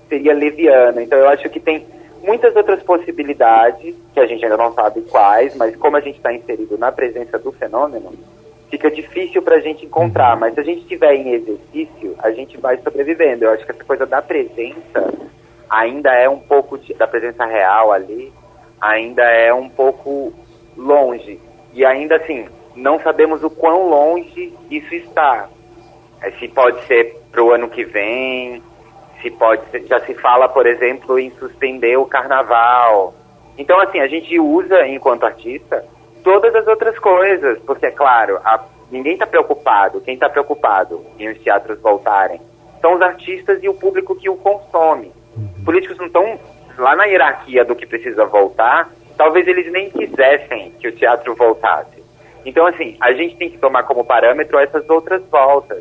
seria 0.08 0.32
leviano. 0.32 1.02
Então 1.02 1.18
eu 1.18 1.28
acho 1.28 1.50
que 1.50 1.60
tem 1.60 1.86
muitas 2.22 2.56
outras 2.56 2.82
possibilidades, 2.82 3.94
que 4.14 4.20
a 4.20 4.26
gente 4.26 4.42
ainda 4.42 4.56
não 4.56 4.72
sabe 4.72 5.02
quais, 5.02 5.54
mas 5.54 5.76
como 5.76 5.98
a 5.98 6.00
gente 6.00 6.16
está 6.16 6.32
inserido 6.32 6.78
na 6.78 6.90
presença 6.90 7.38
do 7.38 7.52
fenômeno, 7.52 8.10
fica 8.70 8.90
difícil 8.90 9.42
para 9.42 9.56
a 9.56 9.60
gente 9.60 9.84
encontrar. 9.84 10.34
Uhum. 10.34 10.40
Mas 10.40 10.54
se 10.54 10.60
a 10.60 10.64
gente 10.64 10.82
estiver 10.82 11.14
em 11.14 11.32
exercício, 11.32 12.14
a 12.18 12.30
gente 12.30 12.56
vai 12.58 12.76
sobrevivendo. 12.78 13.44
Eu 13.44 13.52
acho 13.52 13.64
que 13.64 13.72
essa 13.72 13.84
coisa 13.84 14.06
da 14.06 14.20
presença 14.22 15.12
ainda 15.68 16.12
é 16.12 16.28
um 16.28 16.38
pouco, 16.38 16.78
de, 16.78 16.94
da 16.94 17.06
presença 17.06 17.44
real 17.44 17.92
ali, 17.92 18.32
ainda 18.80 19.22
é 19.22 19.52
um 19.52 19.68
pouco 19.68 20.32
longe. 20.76 21.40
E 21.72 21.84
ainda 21.84 22.16
assim, 22.16 22.46
não 22.74 23.00
sabemos 23.00 23.42
o 23.42 23.50
quão 23.50 23.88
longe 23.88 24.52
isso 24.70 24.94
está. 24.94 25.48
É, 26.22 26.30
se 26.32 26.48
pode 26.48 26.84
ser 26.86 27.16
para 27.30 27.42
o 27.42 27.52
ano 27.52 27.68
que 27.68 27.84
vem, 27.84 28.62
se 29.20 29.30
pode 29.30 29.68
ser, 29.70 29.86
já 29.86 30.00
se 30.00 30.14
fala, 30.14 30.48
por 30.48 30.66
exemplo, 30.66 31.18
em 31.18 31.30
suspender 31.30 31.96
o 31.96 32.06
carnaval. 32.06 33.14
Então, 33.58 33.80
assim, 33.80 34.00
a 34.00 34.06
gente 34.06 34.38
usa, 34.38 34.86
enquanto 34.86 35.24
artista, 35.24 35.84
todas 36.26 36.52
as 36.56 36.66
outras 36.66 36.98
coisas, 36.98 37.56
porque, 37.60 37.86
é 37.86 37.90
claro, 37.92 38.40
a, 38.44 38.60
ninguém 38.90 39.12
está 39.12 39.24
preocupado. 39.24 40.00
Quem 40.00 40.14
está 40.14 40.28
preocupado 40.28 41.06
em 41.20 41.28
os 41.28 41.38
teatros 41.38 41.80
voltarem 41.80 42.40
são 42.80 42.94
os 42.94 43.00
artistas 43.00 43.62
e 43.62 43.68
o 43.68 43.74
público 43.74 44.16
que 44.16 44.28
o 44.28 44.34
consome. 44.34 45.12
Os 45.56 45.64
políticos 45.64 45.96
não 45.98 46.06
estão 46.06 46.40
lá 46.78 46.96
na 46.96 47.04
hierarquia 47.04 47.64
do 47.64 47.76
que 47.76 47.86
precisa 47.86 48.26
voltar, 48.26 48.90
talvez 49.16 49.46
eles 49.46 49.70
nem 49.70 49.88
quisessem 49.88 50.72
que 50.80 50.88
o 50.88 50.96
teatro 50.96 51.32
voltasse. 51.36 52.02
Então, 52.44 52.66
assim, 52.66 52.96
a 53.00 53.12
gente 53.12 53.36
tem 53.36 53.48
que 53.48 53.58
tomar 53.58 53.84
como 53.84 54.04
parâmetro 54.04 54.58
essas 54.58 54.88
outras 54.90 55.22
voltas. 55.30 55.80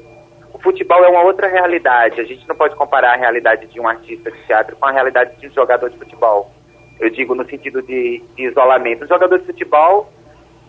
O 0.53 0.59
futebol 0.59 1.03
é 1.03 1.07
uma 1.07 1.23
outra 1.23 1.47
realidade. 1.47 2.21
A 2.21 2.23
gente 2.23 2.47
não 2.47 2.55
pode 2.55 2.75
comparar 2.75 3.13
a 3.13 3.17
realidade 3.17 3.65
de 3.65 3.79
um 3.79 3.87
artista 3.87 4.29
de 4.29 4.37
teatro 4.45 4.75
com 4.75 4.85
a 4.85 4.91
realidade 4.91 5.35
de 5.37 5.47
um 5.47 5.51
jogador 5.51 5.89
de 5.89 5.97
futebol. 5.97 6.51
Eu 6.99 7.09
digo 7.09 7.33
no 7.33 7.49
sentido 7.49 7.81
de, 7.81 8.23
de 8.35 8.43
isolamento. 8.43 9.05
O 9.05 9.07
jogador 9.07 9.39
de 9.39 9.45
futebol 9.47 10.13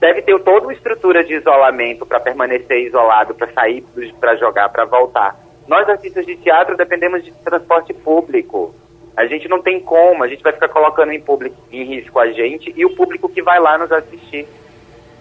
deve 0.00 0.22
ter 0.22 0.38
toda 0.40 0.66
uma 0.66 0.72
estrutura 0.72 1.24
de 1.24 1.34
isolamento 1.34 2.04
para 2.04 2.20
permanecer 2.20 2.86
isolado, 2.86 3.34
para 3.34 3.52
sair, 3.52 3.84
para 4.20 4.36
jogar, 4.36 4.68
para 4.68 4.84
voltar. 4.84 5.36
Nós, 5.66 5.88
artistas 5.88 6.24
de 6.24 6.36
teatro, 6.36 6.76
dependemos 6.76 7.24
de 7.24 7.32
transporte 7.32 7.92
público. 7.92 8.74
A 9.16 9.26
gente 9.26 9.48
não 9.48 9.62
tem 9.62 9.80
como, 9.80 10.22
a 10.22 10.28
gente 10.28 10.42
vai 10.42 10.52
ficar 10.52 10.68
colocando 10.68 11.12
em, 11.12 11.20
público, 11.20 11.56
em 11.72 11.84
risco 11.84 12.18
a 12.18 12.30
gente 12.30 12.72
e 12.76 12.84
o 12.84 12.94
público 12.94 13.28
que 13.28 13.42
vai 13.42 13.58
lá 13.58 13.78
nos 13.78 13.90
assistir. 13.90 14.46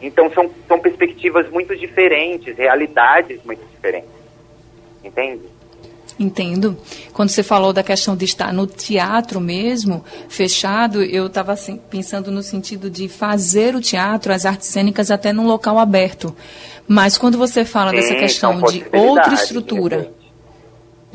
Então 0.02 0.30
são, 0.32 0.52
são 0.68 0.80
perspectivas 0.80 1.50
muito 1.50 1.76
diferentes, 1.76 2.58
realidades 2.58 3.44
muito 3.44 3.66
diferentes. 3.66 4.10
Entende? 5.04 5.55
Entendo. 6.18 6.78
Quando 7.12 7.30
você 7.30 7.44
falou 7.44 7.74
da 7.74 7.84
questão 7.84 8.16
de 8.16 8.24
estar 8.24 8.54
no 8.54 8.66
teatro 8.66 9.42
mesmo, 9.42 10.04
fechado, 10.30 11.04
eu 11.04 11.28
estava 11.28 11.52
assim, 11.52 11.78
pensando 11.90 12.32
no 12.32 12.42
sentido 12.42 12.90
de 12.90 13.10
fazer 13.10 13.76
o 13.76 13.82
teatro, 13.82 14.32
as 14.32 14.46
artes 14.46 14.68
cênicas, 14.68 15.12
até 15.12 15.34
num 15.34 15.46
local 15.46 15.78
aberto. 15.78 16.34
Mas 16.88 17.18
quando 17.18 17.38
você 17.38 17.66
fala 17.66 17.90
Sim, 17.90 17.98
dessa 17.98 18.16
questão 18.16 18.62
de 18.62 18.86
outra 18.94 19.34
estrutura, 19.34 20.10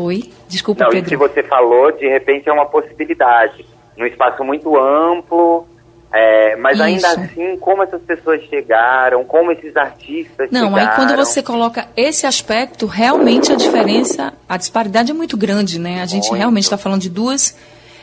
Oi? 0.00 0.30
Desculpa, 0.48 0.84
Não, 0.84 0.90
Pedro. 0.90 1.10
que 1.10 1.16
você 1.16 1.42
falou, 1.42 1.92
de 1.92 2.08
repente, 2.08 2.48
é 2.48 2.52
uma 2.52 2.64
possibilidade. 2.64 3.66
Num 3.98 4.06
espaço 4.06 4.42
muito 4.42 4.78
amplo, 4.78 5.66
é, 6.12 6.56
mas 6.56 6.74
Isso. 6.74 6.82
ainda 6.82 7.08
assim, 7.08 7.56
como 7.58 7.84
essas 7.84 8.02
pessoas 8.02 8.42
chegaram, 8.50 9.24
como 9.24 9.52
esses 9.52 9.76
artistas 9.76 10.50
Não, 10.50 10.68
chegaram... 10.70 10.90
aí 10.90 10.96
quando 10.96 11.16
você 11.16 11.40
coloca 11.40 11.88
esse 11.96 12.26
aspecto, 12.26 12.86
realmente 12.86 13.52
a 13.52 13.54
diferença, 13.54 14.32
a 14.48 14.56
disparidade 14.56 15.12
é 15.12 15.14
muito 15.14 15.36
grande, 15.36 15.78
né? 15.78 16.02
A 16.02 16.06
gente 16.06 16.24
muito. 16.28 16.38
realmente 16.38 16.64
está 16.64 16.76
falando 16.76 17.02
de 17.02 17.10
duas 17.10 17.56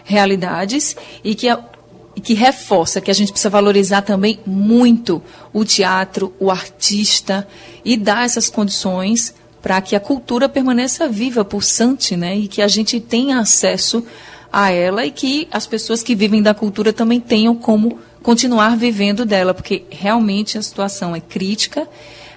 realidades 0.05 0.95
e 1.21 1.35
que, 1.35 1.47
e 2.15 2.21
que 2.21 2.33
reforça 2.33 3.01
que 3.01 3.11
a 3.11 3.13
gente 3.13 3.31
precisa 3.31 3.49
valorizar 3.49 4.01
também 4.03 4.39
muito 4.45 5.21
o 5.51 5.65
teatro, 5.65 6.33
o 6.39 6.49
artista 6.49 7.45
e 7.83 7.97
dar 7.97 8.23
essas 8.23 8.49
condições 8.49 9.35
para 9.61 9.81
que 9.81 9.97
a 9.97 9.99
cultura 9.99 10.47
permaneça 10.47 11.09
viva, 11.09 11.43
pulsante, 11.43 12.15
né? 12.15 12.37
E 12.37 12.47
que 12.47 12.61
a 12.61 12.69
gente 12.69 13.01
tenha 13.01 13.37
acesso 13.39 13.97
a 13.97 14.07
ela 14.51 15.05
e 15.05 15.11
que 15.11 15.47
as 15.51 15.67
pessoas 15.67 16.01
que 16.01 16.15
vivem 16.15 16.41
da 16.41 16.53
cultura 16.53 16.93
também 16.93 17.19
tenham 17.19 17.55
como 17.55 17.99
continuar 18.23 18.75
vivendo 18.75 19.25
dela, 19.25 19.53
porque 19.53 19.85
realmente 19.89 20.57
a 20.57 20.61
situação 20.61 21.15
é 21.15 21.19
crítica. 21.19 21.87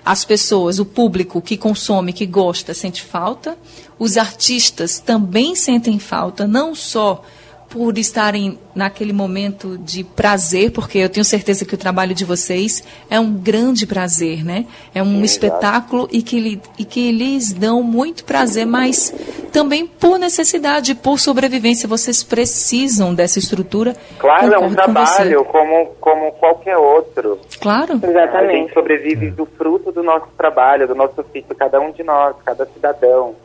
As 0.04 0.24
pessoas, 0.24 0.78
o 0.78 0.84
público 0.84 1.42
que 1.42 1.56
consome, 1.56 2.12
que 2.12 2.26
gosta, 2.26 2.72
sente 2.72 3.02
falta. 3.02 3.56
Os 3.98 4.16
artistas 4.16 4.98
também 4.98 5.54
sentem 5.54 5.98
falta, 5.98 6.46
não 6.46 6.74
só 6.74 7.22
por 7.70 7.96
estarem 7.96 8.58
naquele 8.74 9.12
momento 9.12 9.78
de 9.78 10.02
prazer, 10.02 10.72
porque 10.72 10.98
eu 10.98 11.08
tenho 11.08 11.24
certeza 11.24 11.64
que 11.64 11.72
o 11.72 11.78
trabalho 11.78 12.12
de 12.12 12.24
vocês 12.24 12.82
é 13.08 13.18
um 13.18 13.32
grande 13.32 13.86
prazer, 13.86 14.44
né? 14.44 14.66
É 14.92 15.00
um 15.00 15.22
espetáculo 15.22 16.08
e 16.10 16.20
que, 16.20 16.60
e 16.76 16.84
que 16.84 17.12
lhes 17.12 17.52
dão 17.52 17.80
muito 17.80 18.24
prazer, 18.24 18.66
mas 18.66 19.14
também 19.52 19.86
por 19.86 20.18
necessidade, 20.18 20.96
por 20.96 21.20
sobrevivência. 21.20 21.88
Vocês 21.88 22.24
precisam 22.24 23.14
dessa 23.14 23.38
estrutura. 23.38 23.94
Claro, 24.18 24.52
é 24.52 24.58
um 24.58 24.74
trabalho 24.74 25.44
como, 25.44 25.86
como 26.00 26.32
qualquer 26.32 26.76
outro. 26.76 27.38
Claro. 27.60 28.00
Exatamente. 28.02 28.50
A 28.50 28.56
gente 28.56 28.74
sobrevive 28.74 29.30
do 29.30 29.46
fruto 29.46 29.92
do 29.92 30.02
nosso 30.02 30.26
trabalho, 30.36 30.88
do 30.88 30.94
nosso 30.96 31.20
ofício, 31.20 31.54
cada 31.54 31.80
um 31.80 31.92
de 31.92 32.02
nós, 32.02 32.34
cada 32.44 32.66
cidadão. 32.66 33.36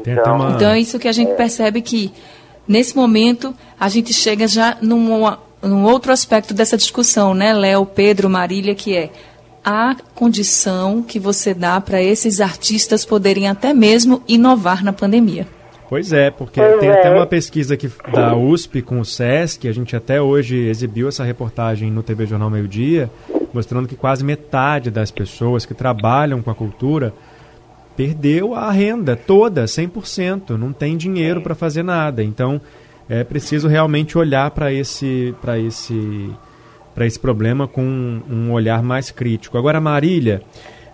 Então, 0.00 0.50
então 0.50 0.70
é 0.70 0.78
isso 0.78 0.98
que 0.98 1.08
a 1.08 1.12
gente 1.12 1.32
é. 1.32 1.34
percebe 1.34 1.80
que 1.80 2.12
Nesse 2.66 2.94
momento, 2.94 3.54
a 3.78 3.88
gente 3.88 4.12
chega 4.12 4.46
já 4.46 4.76
num, 4.80 5.20
num 5.62 5.84
outro 5.84 6.12
aspecto 6.12 6.54
dessa 6.54 6.76
discussão, 6.76 7.34
né, 7.34 7.52
Léo, 7.52 7.84
Pedro, 7.86 8.30
Marília, 8.30 8.74
que 8.74 8.96
é 8.96 9.10
a 9.64 9.96
condição 10.14 11.02
que 11.02 11.18
você 11.18 11.52
dá 11.52 11.80
para 11.80 12.02
esses 12.02 12.40
artistas 12.40 13.04
poderem 13.04 13.48
até 13.48 13.74
mesmo 13.74 14.22
inovar 14.26 14.82
na 14.82 14.92
pandemia. 14.92 15.46
Pois 15.88 16.12
é, 16.12 16.30
porque 16.30 16.60
pois 16.60 16.78
tem 16.78 16.88
é. 16.88 16.92
até 16.92 17.10
uma 17.10 17.26
pesquisa 17.26 17.76
que, 17.76 17.90
da 18.12 18.36
USP 18.36 18.80
com 18.80 19.00
o 19.00 19.04
SESC, 19.04 19.66
a 19.66 19.72
gente 19.72 19.96
até 19.96 20.22
hoje 20.22 20.56
exibiu 20.56 21.08
essa 21.08 21.24
reportagem 21.24 21.90
no 21.90 22.00
TV 22.00 22.26
Jornal 22.26 22.48
Meio 22.48 22.68
Dia, 22.68 23.10
mostrando 23.52 23.88
que 23.88 23.96
quase 23.96 24.24
metade 24.24 24.88
das 24.88 25.10
pessoas 25.10 25.66
que 25.66 25.74
trabalham 25.74 26.40
com 26.42 26.50
a 26.50 26.54
cultura 26.54 27.12
perdeu 28.00 28.54
a 28.54 28.70
renda 28.72 29.14
toda, 29.14 29.66
100%, 29.66 30.56
não 30.56 30.72
tem 30.72 30.96
dinheiro 30.96 31.42
para 31.42 31.54
fazer 31.54 31.82
nada. 31.82 32.24
Então, 32.24 32.58
é 33.06 33.22
preciso 33.22 33.68
realmente 33.68 34.16
olhar 34.16 34.50
para 34.52 34.72
esse 34.72 35.34
para 35.42 35.58
esse 35.58 36.30
para 36.94 37.04
esse 37.04 37.18
problema 37.18 37.68
com 37.68 37.82
um, 37.82 38.52
olhar 38.52 38.82
mais 38.82 39.10
crítico. 39.10 39.58
Agora, 39.58 39.82
Marília, 39.82 40.40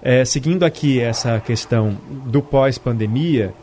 é, 0.03 0.25
seguindo 0.25 0.65
aqui 0.65 1.01
essa 1.01 1.39
questão 1.39 1.97
do 2.27 2.43
pós-pandemia, 2.43 3.55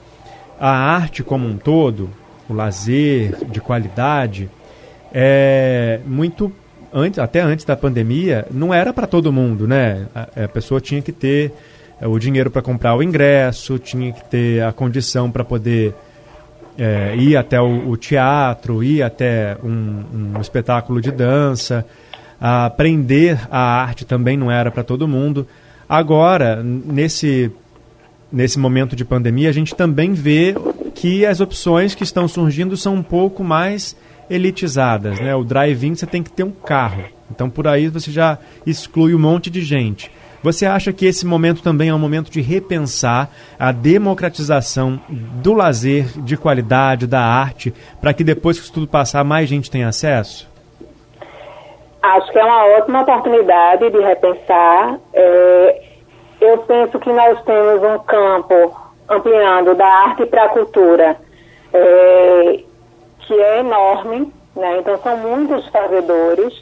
a 0.58 0.72
arte 0.72 1.22
como 1.22 1.46
um 1.46 1.58
todo, 1.58 2.10
o 2.48 2.54
lazer 2.54 3.36
de 3.50 3.60
qualidade, 3.60 4.50
é 5.14 6.00
muito 6.08 6.50
antes, 6.94 7.20
até 7.20 7.42
antes 7.42 7.66
da 7.66 7.76
pandemia, 7.76 8.48
não 8.50 8.74
era 8.74 8.94
para 8.94 9.06
todo 9.06 9.34
mundo, 9.34 9.68
né? 9.68 10.08
A, 10.16 10.46
a 10.46 10.48
pessoa 10.48 10.80
tinha 10.80 11.02
que 11.02 11.12
ter 11.12 11.52
é, 11.52 11.52
o 12.08 12.20
dinheiro 12.20 12.50
para 12.52 12.62
comprar 12.62 12.96
o 12.96 13.04
ingresso, 13.04 13.80
tinha 13.80 14.12
que 14.12 14.24
ter 14.26 14.64
a 14.64 14.72
condição 14.72 15.32
para 15.32 15.44
poder 15.44 15.94
é, 16.78 17.16
ir 17.16 17.38
até 17.38 17.62
o, 17.62 17.90
o, 17.90 17.98
teatro, 17.98 18.84
ir 18.84 19.04
até 19.04 19.58
um, 19.64 20.34
um 20.36 20.42
espetáculo 20.42 21.02
de 21.02 21.12
dança. 21.12 21.86
aprender 22.40 23.40
a 23.50 23.60
arte 23.60 24.06
também 24.06 24.38
não 24.38 24.52
era 24.52 24.72
para 24.72 24.84
todo 24.84 25.08
mundo. 25.08 25.48
Agora, 25.88 26.64
nesse, 26.64 27.52
nesse 28.32 28.58
momento 28.58 28.96
de 28.96 29.06
pandemia, 29.06 29.50
a 29.50 29.54
gente 29.54 29.76
também 29.76 30.14
vê 30.14 30.56
que 30.96 31.26
as 31.26 31.40
opções 31.40 31.94
que 31.94 32.04
estão 32.04 32.28
surgindo 32.28 32.76
são 32.76 32.96
um 32.96 33.04
pouco 33.04 33.44
mais 33.44 33.96
elitizadas. 34.30 35.20
Né? 35.20 35.36
O 35.36 35.44
drive-in 35.44 35.96
você 35.96 36.06
tem 36.06 36.24
que 36.24 36.32
ter 36.32 36.44
um 36.44 36.52
carro. 36.52 37.04
Então, 37.30 37.50
por 37.50 37.68
aí 37.68 37.88
você 37.88 38.12
já 38.12 38.38
exclui 38.66 39.14
um 39.14 39.20
monte 39.20 39.50
de 39.50 39.62
gente. 39.62 40.12
Você 40.44 40.66
acha 40.66 40.92
que 40.92 41.06
esse 41.06 41.26
momento 41.26 41.64
também 41.64 41.88
é 41.88 41.94
um 41.94 42.00
momento 42.00 42.30
de 42.30 42.42
repensar 42.42 43.30
a 43.58 43.72
democratização 43.72 45.00
do 45.10 45.54
lazer 45.54 46.06
de 46.22 46.36
qualidade, 46.36 47.08
da 47.08 47.22
arte, 47.22 47.74
para 48.02 48.14
que 48.14 48.26
depois 48.26 48.58
que 48.58 48.66
isso 48.66 48.74
tudo 48.74 48.86
passar, 48.86 49.24
mais 49.24 49.48
gente 49.48 49.72
tenha 49.72 49.88
acesso? 49.88 50.52
Acho 52.02 52.30
que 52.34 52.38
é 52.38 52.44
uma 52.44 52.66
ótima 52.78 53.02
oportunidade 53.04 53.90
de 53.90 54.00
repensar. 54.02 55.00
É, 55.14 55.82
eu 56.42 56.58
penso 56.58 57.00
que 57.00 57.14
nós 57.14 57.42
temos 57.44 57.82
um 57.82 58.00
campo 58.00 58.76
ampliando 59.08 59.74
da 59.76 59.88
arte 59.88 60.26
para 60.26 60.44
a 60.44 60.50
cultura 60.50 61.16
é, 61.74 62.60
que 63.20 63.34
é 63.34 63.60
enorme, 63.62 64.30
né? 64.54 64.80
então 64.80 64.98
são 64.98 65.16
muitos 65.18 65.66
fazedores. 65.70 66.54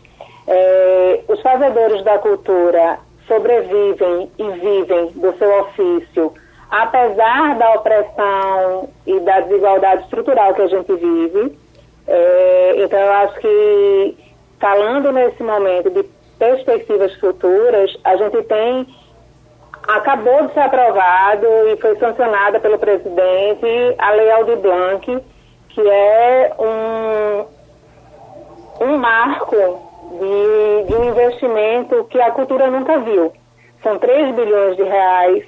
É, 0.48 1.22
os 1.28 1.42
fazedores 1.42 2.04
da 2.04 2.20
cultura 2.20 3.00
sobrevivem 3.32 4.30
e 4.38 4.52
vivem 4.52 5.08
do 5.16 5.34
seu 5.38 5.62
ofício, 5.62 6.34
apesar 6.70 7.56
da 7.58 7.72
opressão 7.76 8.90
e 9.08 9.20
da 9.22 9.40
desigualdade 9.40 10.04
estrutural 10.04 10.54
que 10.54 10.62
a 10.64 10.68
gente 10.68 10.94
vive. 10.94 11.58
É, 12.06 12.74
então, 12.84 13.00
eu 13.00 13.14
acho 13.14 13.40
que, 13.40 14.18
falando 14.60 15.14
nesse 15.14 15.42
momento 15.42 15.90
de 15.90 16.04
perspectivas 16.38 17.16
futuras, 17.16 17.98
a 18.04 18.18
gente 18.18 18.44
tem. 18.44 18.86
Acabou 19.88 20.46
de 20.46 20.54
ser 20.54 20.60
aprovado 20.60 21.48
e 21.74 21.78
foi 21.78 21.98
sancionada 21.98 22.60
pelo 22.60 22.78
presidente 22.78 23.96
a 23.98 24.12
Lei 24.12 24.32
Aldir 24.32 24.58
Blanc, 24.58 25.24
que 25.70 25.82
é 25.82 26.54
um, 26.60 27.46
um 28.86 28.98
marco 28.98 29.91
de, 30.20 30.84
de 30.88 30.96
um 30.96 31.10
investimento 31.10 32.04
que 32.06 32.20
a 32.20 32.32
cultura 32.32 32.70
nunca 32.70 33.00
viu. 33.00 33.32
São 33.84 33.98
3 33.98 34.36
bilhões 34.36 34.76
de 34.76 34.84
reais, 34.84 35.44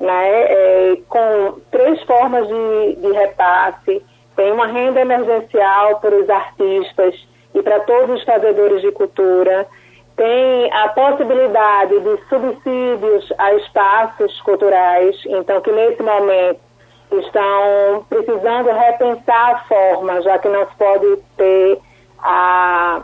né, 0.00 0.42
é, 0.42 0.98
com 1.08 1.60
três 1.70 2.02
formas 2.02 2.46
de, 2.46 2.96
de 2.96 3.12
repasse. 3.12 4.02
Tem 4.36 4.52
uma 4.52 4.66
renda 4.66 5.00
emergencial 5.00 5.98
para 6.00 6.14
os 6.14 6.28
artistas 6.28 7.14
e 7.54 7.62
para 7.62 7.80
todos 7.80 8.18
os 8.18 8.24
fazedores 8.24 8.82
de 8.82 8.92
cultura. 8.92 9.66
Tem 10.16 10.72
a 10.72 10.88
possibilidade 10.88 12.00
de 12.00 12.18
subsídios 12.28 13.32
a 13.38 13.54
espaços 13.54 14.40
culturais, 14.42 15.16
então 15.26 15.60
que 15.60 15.72
nesse 15.72 16.02
momento 16.02 16.60
estão 17.12 18.04
precisando 18.08 18.70
repensar 18.70 19.54
a 19.54 19.58
forma, 19.60 20.20
já 20.22 20.38
que 20.38 20.48
não 20.48 20.66
se 20.66 20.76
pode 20.76 21.16
ter 21.36 21.78
a 22.18 23.02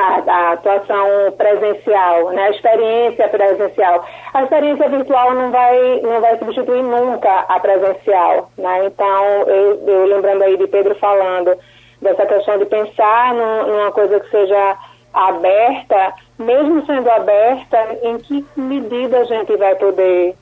a, 0.00 0.22
a, 0.26 0.52
atuação 0.52 1.32
presencial, 1.36 2.30
né, 2.30 2.44
a 2.44 2.50
experiência 2.50 3.28
presencial. 3.28 4.04
A 4.32 4.42
experiência 4.42 4.88
virtual 4.88 5.34
não 5.34 5.50
vai, 5.50 6.00
não 6.02 6.20
vai 6.20 6.38
substituir 6.38 6.82
nunca 6.82 7.44
a 7.48 7.60
presencial. 7.60 8.50
Né? 8.56 8.86
Então, 8.86 9.24
eu, 9.46 9.82
eu 9.86 10.06
lembrando 10.06 10.42
aí 10.42 10.56
de 10.56 10.66
Pedro 10.66 10.94
falando 10.96 11.56
dessa 12.00 12.26
questão 12.26 12.58
de 12.58 12.66
pensar 12.66 13.34
num, 13.34 13.66
numa 13.66 13.92
coisa 13.92 14.18
que 14.20 14.30
seja 14.30 14.76
aberta, 15.12 16.14
mesmo 16.38 16.84
sendo 16.86 17.10
aberta, 17.10 17.98
em 18.02 18.18
que 18.18 18.44
medida 18.56 19.18
a 19.18 19.24
gente 19.24 19.56
vai 19.56 19.74
poder 19.74 20.34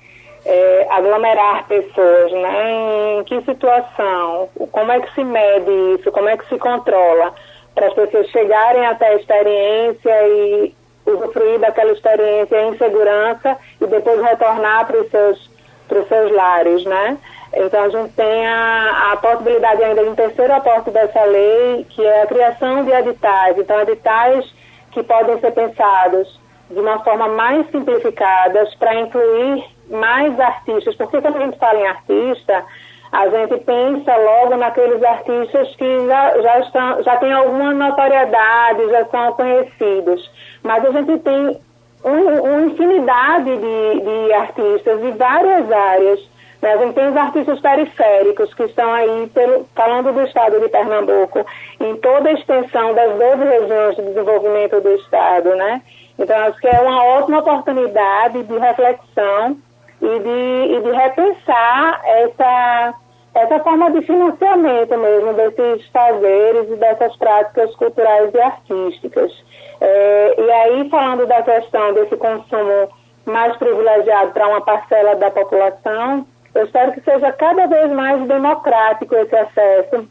é, 0.45 0.87
aglomerar 0.91 1.67
pessoas, 1.67 2.33
né? 2.33 3.19
Em 3.19 3.25
que 3.25 3.41
situação? 3.43 4.49
Como 4.71 4.93
é 4.93 5.01
que 5.01 5.15
se 5.15 5.25
mede 5.25 5.71
isso? 5.99 6.13
Como 6.13 6.29
é 6.29 6.37
que 6.37 6.49
se 6.49 6.59
controla? 6.59 7.35
Para 7.79 7.87
as 7.87 7.95
pessoas 7.95 8.27
chegarem 8.31 8.85
até 8.87 9.07
a 9.07 9.15
experiência 9.15 10.29
e 10.29 10.75
usufruir 11.07 11.61
daquela 11.61 11.93
experiência 11.93 12.61
em 12.63 12.77
segurança 12.77 13.57
e 13.81 13.87
depois 13.87 14.21
retornar 14.21 14.85
para 14.85 15.01
os 15.01 15.09
seus, 15.09 15.51
para 15.87 16.01
os 16.01 16.09
seus 16.09 16.33
lares, 16.33 16.85
né? 16.85 17.17
Então 17.55 17.85
a 17.85 17.89
gente 17.89 18.13
tem 18.15 18.47
a, 18.49 19.13
a 19.13 19.17
possibilidade 19.19 19.85
ainda 19.85 20.03
de 20.03 20.09
um 20.11 20.15
terceiro 20.17 20.53
aporte 20.53 20.91
dessa 20.91 21.23
lei, 21.23 21.87
que 21.89 22.05
é 22.05 22.23
a 22.23 22.27
criação 22.27 22.85
de 22.85 22.91
editais. 22.91 23.57
Então 23.57 23.81
editais 23.81 24.45
que 24.91 25.05
podem 25.05 25.39
ser 25.39 25.53
pensados 25.53 26.41
de 26.69 26.81
uma 26.81 26.99
forma 27.05 27.29
mais 27.29 27.71
simplificadas 27.71 28.75
para 28.75 28.97
incluir 28.97 29.65
mais 29.89 30.39
artistas, 30.41 30.97
porque 30.97 31.21
quando 31.21 31.37
a 31.37 31.47
gente 31.47 31.59
fala 31.59 31.79
em 31.79 31.87
artista, 31.87 32.65
a 33.11 33.29
gente 33.29 33.57
pensa 33.65 34.17
logo 34.17 34.57
naqueles 34.57 35.03
artistas 35.03 35.75
que 35.77 36.07
já, 36.07 36.41
já, 36.41 36.61
estão, 36.61 37.03
já 37.03 37.17
têm 37.17 37.33
alguma 37.33 37.73
notoriedade, 37.73 38.91
já 38.91 39.05
são 39.07 39.33
conhecidos. 39.33 40.31
Mas 40.63 40.85
a 40.85 40.91
gente 40.91 41.19
tem 41.21 41.59
um, 42.05 42.43
uma 42.43 42.61
infinidade 42.67 43.57
de, 43.57 44.01
de 44.01 44.33
artistas 44.33 45.01
de 45.01 45.11
várias 45.13 45.73
áreas. 45.73 46.21
Né? 46.61 46.73
A 46.73 46.77
gente 46.77 46.95
tem 46.95 47.09
os 47.09 47.17
artistas 47.17 47.61
periféricos 47.61 48.53
que 48.53 48.65
estão 48.65 48.93
aí, 48.93 49.31
pelo, 49.33 49.67
falando 49.75 50.13
do 50.13 50.23
estado 50.23 50.61
de 50.61 50.69
Pernambuco, 50.69 51.47
em 51.81 51.97
toda 51.97 52.29
a 52.29 52.33
extensão 52.33 52.95
das 52.95 53.17
12 53.17 53.45
regiões 53.45 53.97
de 53.97 54.03
desenvolvimento 54.03 54.81
do 54.81 54.91
estado. 54.97 55.55
Né? 55.57 55.81
Então, 56.19 56.37
acho 56.45 56.61
que 56.61 56.69
é 56.69 56.81
uma 56.81 57.03
ótima 57.05 57.39
oportunidade 57.39 58.43
de 58.43 58.59
reflexão 58.59 59.57
e 60.01 60.19
de, 60.19 60.75
e 60.75 60.81
de 60.83 60.91
repensar 60.93 62.01
essa, 62.05 62.95
essa 63.35 63.59
forma 63.61 63.91
de 63.91 64.03
financiamento 64.03 64.97
mesmo 64.97 65.33
desses 65.35 65.87
fazeres 65.89 66.71
e 66.71 66.77
dessas 66.77 67.17
práticas 67.17 67.75
culturais 67.77 68.33
e 68.35 68.41
artísticas. 68.41 69.33
É, 69.81 70.35
e 70.39 70.51
aí, 70.51 70.89
falando 70.91 71.27
da 71.27 71.43
questão 71.43 71.93
desse 71.93 72.17
consumo 72.17 72.89
mais 73.27 73.57
privilegiado 73.57 74.33
para 74.33 74.49
uma 74.49 74.61
parcela 74.61 75.15
da 75.17 75.31
população, 75.31 76.27
eu 76.55 76.65
espero 76.65 76.93
que 76.93 77.01
seja 77.03 77.31
cada 77.33 77.67
vez 77.67 77.93
mais 77.93 78.27
democrático 78.27 79.15
esse 79.15 79.37
acesso 79.37 80.09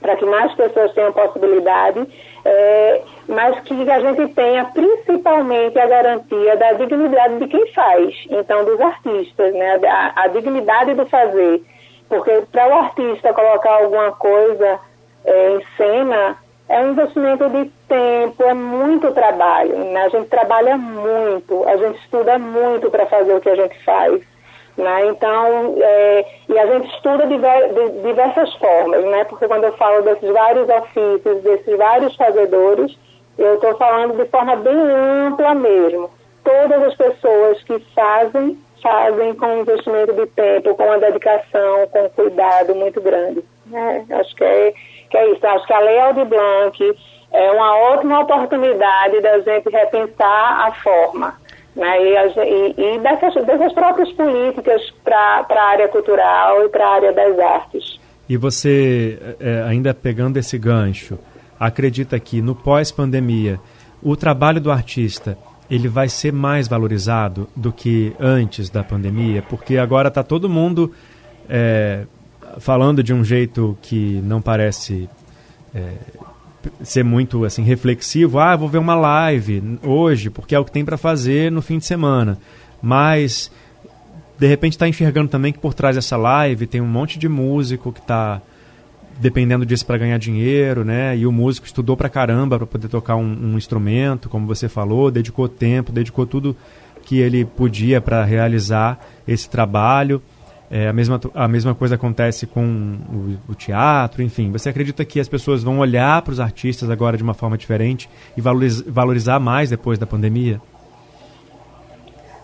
para 0.00 0.16
que 0.16 0.24
mais 0.24 0.54
pessoas 0.54 0.92
tenham 0.92 1.12
possibilidade, 1.12 2.06
é, 2.44 3.02
mas 3.28 3.60
que 3.60 3.90
a 3.90 4.00
gente 4.00 4.34
tenha 4.34 4.64
principalmente 4.64 5.78
a 5.78 5.86
garantia 5.86 6.56
da 6.56 6.72
dignidade 6.72 7.38
de 7.38 7.46
quem 7.46 7.70
faz, 7.72 8.14
então 8.30 8.64
dos 8.64 8.80
artistas, 8.80 9.52
né, 9.52 9.78
a, 9.86 10.22
a 10.22 10.26
dignidade 10.28 10.94
do 10.94 11.04
fazer, 11.06 11.62
porque 12.08 12.42
para 12.50 12.68
o 12.68 12.72
artista 12.72 13.34
colocar 13.34 13.82
alguma 13.82 14.12
coisa 14.12 14.80
é, 15.26 15.50
em 15.50 15.62
cena 15.76 16.38
é 16.70 16.80
um 16.80 16.92
investimento 16.92 17.48
de 17.50 17.70
tempo, 17.86 18.42
é 18.44 18.54
muito 18.54 19.12
trabalho, 19.12 19.76
né? 19.76 20.04
a 20.04 20.08
gente 20.08 20.28
trabalha 20.28 20.76
muito, 20.76 21.66
a 21.68 21.76
gente 21.76 21.98
estuda 22.00 22.38
muito 22.38 22.90
para 22.90 23.06
fazer 23.06 23.34
o 23.34 23.40
que 23.40 23.48
a 23.48 23.56
gente 23.56 23.82
faz. 23.84 24.22
Né? 24.76 25.06
Então, 25.08 25.74
é, 25.80 26.26
e 26.48 26.58
a 26.58 26.66
gente 26.66 26.94
estuda 26.94 27.26
de, 27.26 27.36
de 27.36 28.02
diversas 28.02 28.54
formas, 28.54 29.04
né? 29.06 29.24
porque 29.24 29.48
quando 29.48 29.64
eu 29.64 29.72
falo 29.72 30.02
desses 30.02 30.30
vários 30.30 30.68
ofícios, 30.68 31.42
desses 31.42 31.76
vários 31.76 32.14
fazedores, 32.16 32.96
eu 33.38 33.54
estou 33.54 33.76
falando 33.76 34.16
de 34.16 34.28
forma 34.28 34.56
bem 34.56 34.74
ampla 34.74 35.54
mesmo. 35.54 36.10
Todas 36.44 36.82
as 36.82 36.94
pessoas 36.94 37.62
que 37.62 37.78
fazem, 37.94 38.58
fazem 38.82 39.34
com 39.34 39.60
investimento 39.60 40.12
de 40.12 40.26
tempo, 40.26 40.74
com 40.74 40.84
uma 40.84 40.98
dedicação, 40.98 41.86
com 41.88 42.06
um 42.06 42.08
cuidado 42.10 42.74
muito 42.74 43.00
grande. 43.00 43.44
Né? 43.66 44.04
Acho 44.10 44.34
que 44.34 44.44
é, 44.44 44.74
que 45.10 45.16
é 45.16 45.32
isso. 45.32 45.46
Acho 45.46 45.66
que 45.66 45.72
a 45.72 45.80
Lei 45.80 46.00
Aldir 46.00 46.24
Blanc 46.26 46.96
é 47.32 47.50
uma 47.52 47.76
ótima 47.76 48.20
oportunidade 48.20 49.20
da 49.20 49.38
gente 49.40 49.68
repensar 49.70 50.66
a 50.66 50.72
forma 50.72 51.34
né? 51.78 51.96
E, 52.02 52.74
e, 52.76 52.96
e 52.96 52.98
dessas, 52.98 53.34
dessas 53.46 53.72
próprias 53.72 54.12
políticas 54.12 54.82
para 55.04 55.46
a 55.48 55.62
área 55.62 55.88
cultural 55.88 56.64
e 56.64 56.68
para 56.68 56.84
a 56.84 56.94
área 56.94 57.12
das 57.12 57.38
artes. 57.38 58.00
E 58.28 58.36
você, 58.36 59.18
é, 59.40 59.62
ainda 59.62 59.94
pegando 59.94 60.36
esse 60.36 60.58
gancho, 60.58 61.18
acredita 61.58 62.18
que 62.18 62.40
no 62.40 62.54
pós-pandemia 62.54 63.60
o 64.02 64.16
trabalho 64.16 64.60
do 64.60 64.70
artista 64.70 65.36
ele 65.70 65.88
vai 65.88 66.08
ser 66.08 66.32
mais 66.32 66.66
valorizado 66.66 67.48
do 67.54 67.72
que 67.72 68.14
antes 68.18 68.70
da 68.70 68.82
pandemia? 68.82 69.42
Porque 69.42 69.76
agora 69.76 70.08
está 70.08 70.22
todo 70.22 70.48
mundo 70.48 70.92
é, 71.48 72.04
falando 72.58 73.02
de 73.02 73.12
um 73.12 73.22
jeito 73.22 73.76
que 73.82 74.20
não 74.24 74.40
parece 74.40 75.08
é, 75.74 75.94
ser 76.82 77.04
muito 77.04 77.44
assim 77.44 77.62
reflexivo, 77.62 78.38
ah, 78.38 78.56
vou 78.56 78.68
ver 78.68 78.78
uma 78.78 78.94
live 78.94 79.78
hoje, 79.82 80.30
porque 80.30 80.54
é 80.54 80.58
o 80.58 80.64
que 80.64 80.72
tem 80.72 80.84
para 80.84 80.96
fazer 80.96 81.50
no 81.52 81.62
fim 81.62 81.78
de 81.78 81.84
semana. 81.84 82.38
Mas 82.80 83.50
de 84.38 84.46
repente 84.46 84.72
está 84.72 84.88
enxergando 84.88 85.28
também 85.28 85.52
que 85.52 85.58
por 85.58 85.74
trás 85.74 85.96
dessa 85.96 86.16
live 86.16 86.66
tem 86.66 86.80
um 86.80 86.86
monte 86.86 87.18
de 87.18 87.28
músico 87.28 87.92
que 87.92 88.00
está 88.00 88.40
dependendo 89.18 89.66
disso 89.66 89.84
para 89.84 89.98
ganhar 89.98 90.18
dinheiro, 90.18 90.84
né? 90.84 91.16
E 91.16 91.26
o 91.26 91.32
músico 91.32 91.66
estudou 91.66 91.96
para 91.96 92.08
caramba 92.08 92.56
para 92.56 92.66
poder 92.66 92.88
tocar 92.88 93.16
um, 93.16 93.52
um, 93.52 93.58
instrumento, 93.58 94.28
como 94.28 94.46
você 94.46 94.68
falou, 94.68 95.10
dedicou 95.10 95.48
tempo, 95.48 95.92
dedicou 95.92 96.26
tudo 96.26 96.56
que 97.02 97.18
ele 97.18 97.44
podia 97.44 98.00
para 98.00 98.24
realizar 98.24 98.98
esse 99.26 99.48
trabalho. 99.48 100.22
É, 100.70 100.88
a, 100.88 100.92
mesma, 100.92 101.18
a 101.34 101.48
mesma 101.48 101.74
coisa 101.74 101.94
acontece 101.94 102.46
com 102.46 102.62
o, 102.62 103.52
o, 103.52 103.54
teatro, 103.54 104.22
enfim. 104.22 104.52
Você 104.52 104.68
acredita 104.68 105.04
que 105.04 105.18
as 105.18 105.28
pessoas 105.28 105.62
vão 105.62 105.78
olhar 105.78 106.20
para 106.20 106.32
os 106.32 106.40
artistas 106.40 106.90
agora 106.90 107.16
de 107.16 107.22
uma 107.22 107.32
forma 107.32 107.56
diferente 107.56 108.08
e 108.36 108.40
valoriz, 108.40 108.82
valorizar 108.82 109.40
mais 109.40 109.70
depois 109.70 109.98
da 109.98 110.06
pandemia? 110.06 110.60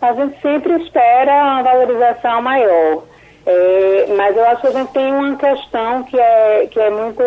a 0.04 0.12
gente 0.12 0.38
sempre 0.40 0.74
espera 0.82 1.32
uma 1.32 1.62
valorização 1.62 2.42
maior. 2.42 3.02
É, 3.46 4.06
mas 4.16 4.36
eu 4.36 4.46
acho 4.46 4.62
que 4.62 4.66
a 4.68 4.72
gente 4.72 4.92
tem 4.92 5.12
uma 5.12 5.36
questão 5.36 6.02
que 6.04 6.18
é, 6.18 6.66
que 6.66 6.80
é 6.80 6.90
muito 6.90 7.22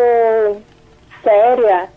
séria 1.22 1.88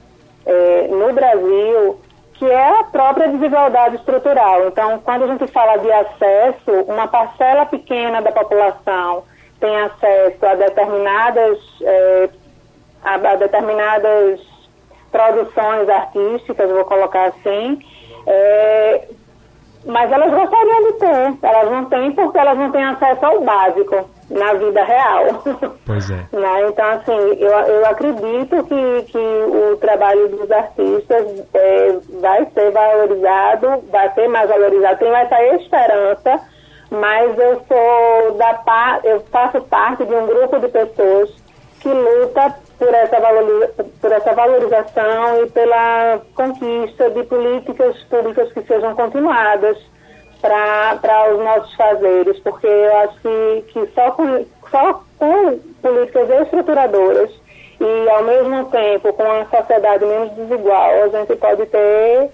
é, 0.45 0.87
no 0.87 1.11
Brasil, 1.13 1.99
que 2.35 2.45
é 2.45 2.79
a 2.79 2.83
própria 2.83 3.29
desigualdade 3.29 3.95
estrutural. 3.95 4.67
Então, 4.67 4.99
quando 4.99 5.23
a 5.23 5.27
gente 5.27 5.47
fala 5.51 5.77
de 5.77 5.91
acesso, 5.91 6.71
uma 6.87 7.07
parcela 7.07 7.65
pequena 7.65 8.21
da 8.21 8.31
população 8.31 9.23
tem 9.59 9.75
acesso 9.79 10.45
a 10.45 10.55
determinadas, 10.55 11.59
é, 11.81 12.29
a, 13.03 13.13
a 13.15 13.35
determinadas 13.35 14.39
produções 15.11 15.87
artísticas, 15.89 16.69
vou 16.71 16.85
colocar 16.85 17.25
assim, 17.25 17.79
é, 18.25 19.07
mas 19.85 20.11
elas 20.11 20.31
gostariam 20.31 20.83
de 20.83 20.93
ter. 20.93 21.33
Elas 21.41 21.71
não 21.71 21.85
têm 21.85 22.11
porque 22.11 22.37
elas 22.37 22.57
não 22.57 22.71
têm 22.71 22.83
acesso 22.83 23.25
ao 23.25 23.41
básico 23.41 24.09
na 24.29 24.53
vida 24.53 24.83
real. 24.83 25.43
Pois 25.85 26.09
é. 26.09 26.25
né? 26.31 26.69
Então, 26.69 26.85
assim, 26.91 27.17
eu, 27.37 27.51
eu 27.51 27.85
acredito 27.85 28.63
que, 28.63 29.03
que 29.11 29.17
o 29.17 29.75
trabalho 29.77 30.29
dos 30.29 30.49
artistas 30.49 31.43
é, 31.53 31.97
vai 32.21 32.47
ser 32.53 32.71
valorizado, 32.71 33.83
vai 33.91 34.09
ser 34.13 34.29
mais 34.29 34.47
valorizado, 34.47 34.99
tem 34.99 35.13
essa 35.13 35.43
esperança, 35.55 36.39
mas 36.89 37.37
eu 37.37 37.61
sou 37.67 38.37
da 38.37 38.99
eu 39.03 39.21
faço 39.31 39.59
parte 39.63 40.05
de 40.05 40.13
um 40.13 40.27
grupo 40.27 40.59
de 40.59 40.69
pessoas 40.69 41.29
que 41.81 41.89
luta 41.89 42.55
por 42.81 42.91
essa, 42.95 43.17
por 44.01 44.11
essa 44.11 44.33
valorização 44.33 45.43
e 45.43 45.49
pela 45.51 46.19
conquista 46.33 47.11
de 47.11 47.21
políticas 47.25 47.95
públicas 48.05 48.51
que 48.53 48.63
sejam 48.63 48.95
continuadas 48.95 49.77
para 50.41 51.31
os 51.31 51.43
nossos 51.43 51.71
fazeres, 51.75 52.39
porque 52.39 52.65
eu 52.65 52.97
acho 52.97 53.21
que, 53.21 53.65
que 53.67 53.87
só, 53.93 54.09
com, 54.09 54.43
só 54.71 55.03
com 55.19 55.59
políticas 55.79 56.27
estruturadoras 56.41 57.29
e, 57.79 58.09
ao 58.09 58.23
mesmo 58.23 58.65
tempo, 58.71 59.13
com 59.13 59.23
uma 59.25 59.45
sociedade 59.45 60.03
menos 60.03 60.31
desigual, 60.31 61.03
a 61.03 61.07
gente 61.09 61.35
pode 61.35 61.67
ter 61.67 62.31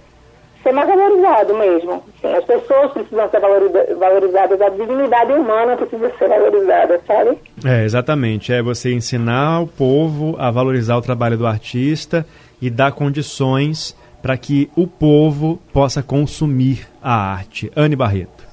ser 0.62 0.72
mais 0.72 0.88
valorizado 0.88 1.54
mesmo. 1.54 2.02
Sim, 2.20 2.28
as 2.34 2.44
pessoas 2.44 2.92
precisam 2.92 3.30
ser 3.30 3.40
valorizadas, 3.40 4.60
a 4.60 4.68
dignidade 4.70 5.32
humana 5.32 5.76
precisa 5.76 6.12
ser 6.18 6.28
valorizada, 6.28 7.00
sabe? 7.06 7.38
É, 7.64 7.84
exatamente. 7.84 8.52
É 8.52 8.62
você 8.62 8.92
ensinar 8.92 9.60
o 9.60 9.66
povo 9.66 10.36
a 10.38 10.50
valorizar 10.50 10.96
o 10.96 11.02
trabalho 11.02 11.36
do 11.36 11.46
artista 11.46 12.26
e 12.60 12.68
dar 12.68 12.92
condições 12.92 13.96
para 14.20 14.36
que 14.36 14.70
o 14.74 14.86
povo 14.86 15.60
possa 15.72 16.02
consumir 16.02 16.88
a 17.02 17.12
arte. 17.12 17.70
Anne 17.76 17.94
Barreto. 17.94 18.46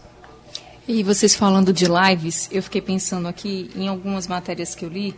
E 0.88 1.02
vocês 1.02 1.34
falando 1.34 1.74
de 1.74 1.86
lives, 1.86 2.48
eu 2.52 2.62
fiquei 2.62 2.82
pensando 2.82 3.28
aqui 3.28 3.72
em 3.76 3.88
algumas 3.88 4.28
matérias 4.28 4.76
que 4.76 4.86
eu 4.86 4.90
li 4.90 5.16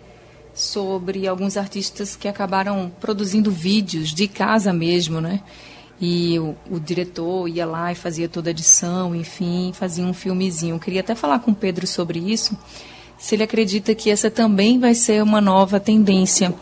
sobre 0.53 1.27
alguns 1.27 1.57
artistas 1.57 2.15
que 2.15 2.27
acabaram 2.27 2.89
produzindo 3.01 3.51
vídeos 3.51 4.13
de 4.13 4.27
casa 4.27 4.71
mesmo, 4.71 5.19
né? 5.19 5.41
E 5.99 6.37
o, 6.39 6.55
o, 6.69 6.79
diretor 6.79 7.47
ia 7.47 7.65
lá 7.65 7.91
e 7.91 7.95
fazia 7.95 8.29
toda 8.29 8.49
a 8.49 8.51
edição, 8.51 9.15
enfim, 9.15 9.71
fazia 9.73 10.05
um 10.05 10.13
filmezinho. 10.13 10.75
Eu 10.75 10.79
queria 10.79 11.01
até 11.01 11.15
falar 11.15 11.39
com 11.39 11.51
o 11.51 11.55
Pedro 11.55 11.87
sobre 11.87 12.19
isso, 12.19 12.57
se 13.17 13.35
ele 13.35 13.43
acredita 13.43 13.95
que 13.95 14.11
essa 14.11 14.29
também 14.29 14.79
vai 14.79 14.93
ser 14.93 15.23
uma 15.23 15.41
nova 15.41 15.79
tendência 15.79 16.53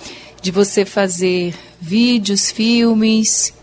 de 0.42 0.52
você 0.52 0.86
fazer 0.86 1.54
vídeos, 1.82 2.50
filmes 2.50 3.54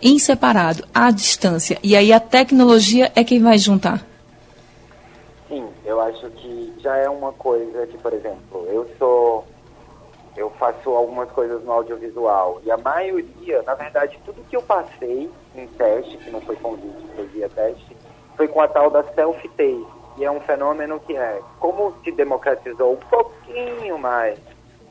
em 0.00 0.18
separado, 0.18 0.84
à 0.94 1.10
distância. 1.10 1.78
E 1.82 1.96
aí 1.96 2.12
a 2.12 2.20
tecnologia 2.20 3.10
é 3.16 3.24
quem 3.24 3.42
vai 3.42 3.58
juntar. 3.58 4.06
Sim, 5.48 5.66
eu 5.84 6.00
acho 6.00 6.28
que 6.30 6.72
já 6.78 6.96
é 6.96 7.08
uma 7.08 7.32
coisa 7.32 7.86
que, 7.86 7.98
por 7.98 8.12
exemplo, 8.12 8.66
eu 8.68 8.88
sou 8.98 9.44
eu 10.36 10.50
faço 10.50 10.90
algumas 10.90 11.30
coisas 11.30 11.62
no 11.64 11.72
audiovisual. 11.72 12.60
E 12.64 12.70
a 12.70 12.76
maioria, 12.76 13.62
na 13.62 13.74
verdade, 13.74 14.18
tudo 14.24 14.44
que 14.48 14.56
eu 14.56 14.62
passei 14.62 15.30
em 15.54 15.66
teste, 15.68 16.16
que 16.18 16.30
não 16.30 16.40
foi 16.40 16.56
convite, 16.56 17.06
foi 17.14 17.26
via 17.26 17.48
teste, 17.48 17.96
foi 18.36 18.46
com 18.46 18.60
a 18.60 18.68
tal 18.68 18.90
da 18.90 19.02
self-tape. 19.02 19.86
E 20.18 20.24
é 20.24 20.30
um 20.30 20.40
fenômeno 20.40 21.00
que 21.00 21.16
é, 21.16 21.40
como 21.58 21.94
se 22.02 22.12
democratizou 22.12 22.92
um 22.94 22.96
pouquinho 22.96 23.98
mais 23.98 24.38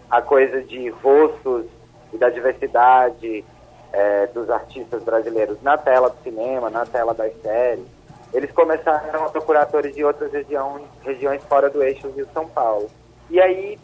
a 0.09 0.21
coisa 0.21 0.61
de 0.61 0.89
rostos 0.89 1.65
e 2.13 2.17
da 2.17 2.29
diversidade 2.29 3.43
é, 3.91 4.27
dos 4.27 4.49
artistas 4.49 5.03
brasileiros 5.03 5.61
na 5.61 5.77
tela 5.77 6.09
do 6.09 6.21
cinema, 6.23 6.69
na 6.69 6.85
tela 6.85 7.13
das 7.13 7.33
séries, 7.41 7.85
eles 8.33 8.51
começaram 8.51 9.25
a 9.25 9.29
procurar 9.29 9.63
atores 9.63 9.95
de 9.95 10.03
outras 10.03 10.31
regiões, 10.31 10.83
regiões 11.03 11.43
fora 11.45 11.69
do 11.69 11.81
eixo 11.81 12.09
Rio-São 12.09 12.47
Paulo. 12.47 12.89
E 13.29 13.39
aí 13.39 13.79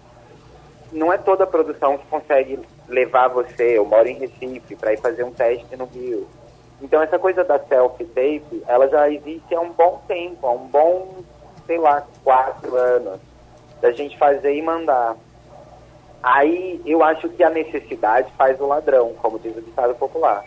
não 0.92 1.12
é 1.12 1.18
toda 1.18 1.44
a 1.46 1.48
produção 1.48 1.98
que 1.98 2.06
consegue 2.08 2.60
levar 2.88 3.30
você, 3.30 3.78
eu 3.78 3.86
moro 3.86 4.08
em 4.08 4.18
Recife, 4.18 4.76
para 4.76 4.94
ir 4.94 4.98
fazer 4.98 5.24
um 5.24 5.32
teste 5.32 5.76
no 5.76 5.86
Rio. 5.86 6.28
Então 6.82 7.02
essa 7.02 7.18
coisa 7.18 7.44
da 7.44 7.60
self-tape, 7.60 8.64
ela 8.68 8.88
já 8.90 9.10
existe 9.10 9.54
há 9.54 9.60
um 9.60 9.72
bom 9.72 10.02
tempo, 10.08 10.46
há 10.48 10.52
um 10.52 10.68
bom, 10.68 11.24
sei 11.66 11.78
lá, 11.78 12.04
quatro 12.24 12.76
anos, 12.76 13.20
da 13.80 13.92
gente 13.92 14.18
fazer 14.18 14.56
e 14.56 14.62
mandar. 14.62 15.16
Aí 16.22 16.82
eu 16.86 17.04
acho 17.04 17.30
que 17.30 17.44
a 17.44 17.50
necessidade 17.50 18.32
faz 18.38 18.60
o 18.60 18.68
ladrão, 18.68 19.14
como 19.22 19.40
diz 19.40 19.56
o 19.56 19.62
ditado 19.62 19.96
popular. 19.96 20.44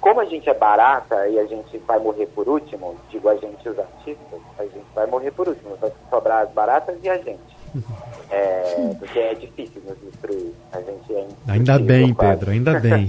Como 0.00 0.20
a 0.20 0.24
gente 0.24 0.50
é 0.50 0.54
barata 0.54 1.28
e 1.28 1.38
a 1.38 1.46
gente 1.46 1.78
vai 1.78 1.98
morrer 1.98 2.26
por 2.26 2.48
último, 2.48 2.96
digo 3.08 3.28
a 3.28 3.36
gente 3.36 3.68
os 3.68 3.78
artistas, 3.78 4.40
a 4.58 4.64
gente 4.64 4.84
vai 4.94 5.06
morrer 5.06 5.30
por 5.30 5.48
último, 5.48 5.76
vai 5.76 5.92
sobrar 6.10 6.42
as 6.42 6.50
baratas 6.50 6.98
e 7.02 7.08
a 7.08 7.18
gente. 7.18 7.56
É, 8.34 8.94
porque 8.98 9.18
é 9.18 9.34
difícil 9.34 9.82
nos 9.86 9.98
destruir. 10.00 10.54
A 10.72 10.80
gente 10.80 11.14
é 11.14 11.26
Ainda 11.48 11.78
bem, 11.78 12.14
Pedro, 12.14 12.50
ainda 12.50 12.80
bem. 12.80 13.06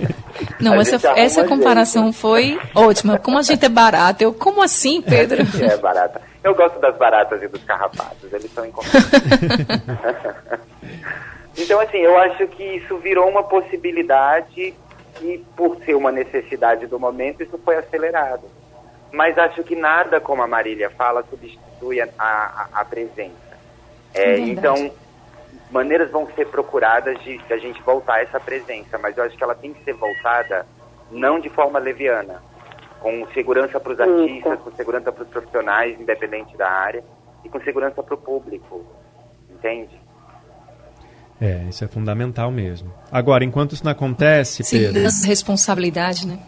Não, 0.58 0.80
essa, 0.80 0.96
essa 1.18 1.44
comparação 1.44 2.04
jeito. 2.04 2.16
foi 2.16 2.58
ótima. 2.74 3.18
Como 3.18 3.36
a 3.36 3.42
gente 3.42 3.62
é 3.62 3.68
barata? 3.68 4.24
Eu, 4.24 4.32
como 4.32 4.62
assim, 4.62 5.02
Pedro? 5.02 5.42
A 5.42 5.44
gente 5.44 5.62
é 5.62 5.76
barata. 5.76 6.22
Eu 6.42 6.54
gosto 6.54 6.80
das 6.80 6.96
baratas 6.96 7.42
e 7.42 7.48
dos 7.48 7.62
carrapatos, 7.64 8.32
eles 8.32 8.50
são 8.52 8.64
Então, 11.56 11.78
assim, 11.80 11.98
eu 11.98 12.18
acho 12.18 12.48
que 12.48 12.62
isso 12.62 12.96
virou 12.98 13.28
uma 13.28 13.42
possibilidade 13.42 14.74
e, 15.20 15.44
por 15.54 15.76
ser 15.84 15.94
uma 15.94 16.10
necessidade 16.10 16.86
do 16.86 16.98
momento, 16.98 17.42
isso 17.42 17.58
foi 17.58 17.76
acelerado. 17.76 18.44
Mas 19.12 19.38
acho 19.38 19.62
que 19.62 19.76
nada, 19.76 20.20
como 20.20 20.42
a 20.42 20.46
Marília 20.48 20.90
fala, 20.90 21.22
substitui 21.28 22.00
a, 22.00 22.08
a, 22.18 22.68
a 22.72 22.84
presença. 22.84 23.53
É, 24.14 24.38
então, 24.38 24.90
maneiras 25.70 26.10
vão 26.10 26.26
ser 26.34 26.46
procuradas 26.46 27.18
de, 27.24 27.38
de, 27.38 27.52
a 27.52 27.58
gente 27.58 27.82
voltar 27.82 28.14
a 28.14 28.22
essa 28.22 28.38
presença, 28.38 28.96
mas 28.98 29.16
eu 29.16 29.24
acho 29.24 29.36
que 29.36 29.42
ela 29.42 29.54
tem 29.54 29.72
que 29.72 29.82
ser 29.82 29.94
voltada 29.94 30.64
não 31.10 31.40
de 31.40 31.48
forma 31.48 31.78
leviana, 31.78 32.40
com 33.00 33.26
segurança 33.34 33.78
para 33.78 33.92
os 33.92 34.00
artistas, 34.00 34.60
com 34.60 34.72
segurança 34.72 35.12
para 35.12 35.24
os 35.24 35.28
profissionais, 35.28 36.00
independente 36.00 36.56
da 36.56 36.70
área, 36.70 37.04
e 37.44 37.48
com 37.48 37.60
segurança 37.60 38.02
para 38.02 38.14
o 38.14 38.18
público, 38.18 38.84
entende? 39.50 40.00
É, 41.40 41.64
isso 41.68 41.84
é 41.84 41.88
fundamental 41.88 42.50
mesmo. 42.50 42.92
Agora, 43.10 43.44
enquanto 43.44 43.72
isso 43.72 43.84
não 43.84 43.92
acontece, 43.92 44.62
Sim, 44.62 44.78
Pedro... 44.78 45.02
responsabilidade, 45.26 46.26
né? 46.26 46.38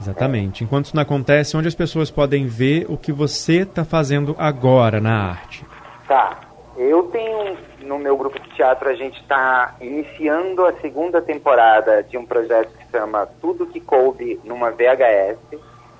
Exatamente. 0.00 0.64
Enquanto 0.64 0.86
isso 0.86 0.96
não 0.96 1.02
acontece, 1.02 1.56
onde 1.56 1.68
as 1.68 1.74
pessoas 1.74 2.10
podem 2.10 2.46
ver 2.46 2.86
o 2.88 2.96
que 2.96 3.12
você 3.12 3.62
está 3.62 3.84
fazendo 3.84 4.34
agora 4.38 5.00
na 5.00 5.30
arte? 5.30 5.64
Tá. 6.06 6.40
Eu 6.76 7.04
tenho, 7.04 7.56
no 7.82 7.98
meu 7.98 8.16
grupo 8.16 8.38
de 8.40 8.48
teatro, 8.50 8.88
a 8.88 8.94
gente 8.94 9.20
está 9.20 9.76
iniciando 9.80 10.66
a 10.66 10.72
segunda 10.80 11.22
temporada 11.22 12.02
de 12.02 12.18
um 12.18 12.26
projeto 12.26 12.76
que 12.76 12.90
chama 12.90 13.28
Tudo 13.40 13.66
que 13.66 13.80
Coube 13.80 14.40
numa 14.42 14.72
VHS. 14.72 15.38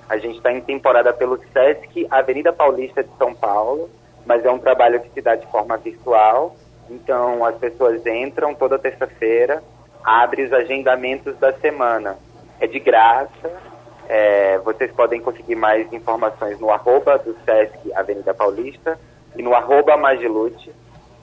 A 0.09 0.17
gente 0.17 0.37
está 0.37 0.51
em 0.51 0.59
temporada 0.59 1.13
pelo 1.13 1.37
SESC 1.37 2.05
Avenida 2.11 2.51
Paulista 2.51 3.01
de 3.01 3.09
São 3.17 3.33
Paulo, 3.33 3.89
mas 4.25 4.43
é 4.43 4.51
um 4.51 4.59
trabalho 4.59 4.99
que 4.99 5.09
se 5.11 5.21
dá 5.21 5.35
de 5.35 5.47
forma 5.47 5.77
virtual. 5.77 6.57
Então 6.89 7.45
as 7.45 7.55
pessoas 7.55 8.05
entram 8.05 8.53
toda 8.53 8.77
terça-feira, 8.77 9.63
abre 10.03 10.43
os 10.43 10.51
agendamentos 10.51 11.37
da 11.37 11.53
semana. 11.53 12.17
É 12.59 12.67
de 12.67 12.79
graça. 12.79 13.49
É, 14.09 14.57
vocês 14.59 14.91
podem 14.91 15.21
conseguir 15.21 15.55
mais 15.55 15.91
informações 15.93 16.59
no 16.59 16.69
arroba 16.69 17.17
do 17.17 17.33
SESC 17.45 17.93
Avenida 17.93 18.33
Paulista 18.33 18.99
e 19.37 19.41
no 19.41 19.53
arroba 19.53 19.97
Magilute, 19.97 20.71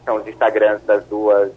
são 0.04 0.16
os 0.16 0.26
Instagrams 0.26 0.82
das 0.84 1.04
duas, 1.06 1.52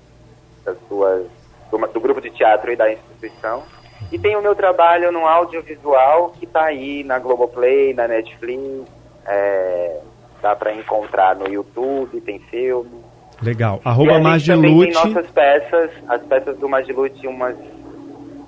das 0.64 0.78
duas 0.90 1.26
do, 1.72 1.78
do, 1.78 2.00
grupo 2.00 2.22
de 2.22 2.30
teatro 2.30 2.72
e 2.72 2.76
da 2.76 2.92
instituição. 2.92 3.64
E 4.12 4.20
tem 4.20 4.36
o 4.36 4.42
meu 4.42 4.56
trabalho 4.56 5.12
no 5.12 5.26
audiovisual 5.26 6.32
que 6.32 6.46
está 6.46 6.66
aí 6.66 7.04
na 7.04 7.18
Globoplay, 7.18 7.94
na 7.94 8.08
Netflix, 8.08 8.88
é, 9.26 10.00
dá 10.42 10.56
para 10.56 10.74
encontrar 10.74 11.36
no 11.36 11.48
YouTube, 11.48 12.22
tem 12.22 12.40
filme. 12.40 13.04
Legal. 13.42 13.82
Arroba 13.84 14.20
Magilute. 14.20 14.94
tem 14.94 14.94
nossas 14.94 15.30
peças, 15.32 15.92
as 16.08 16.22
peças 16.24 16.58
do 16.58 16.70
Magilute, 16.70 17.28
umas 17.28 17.56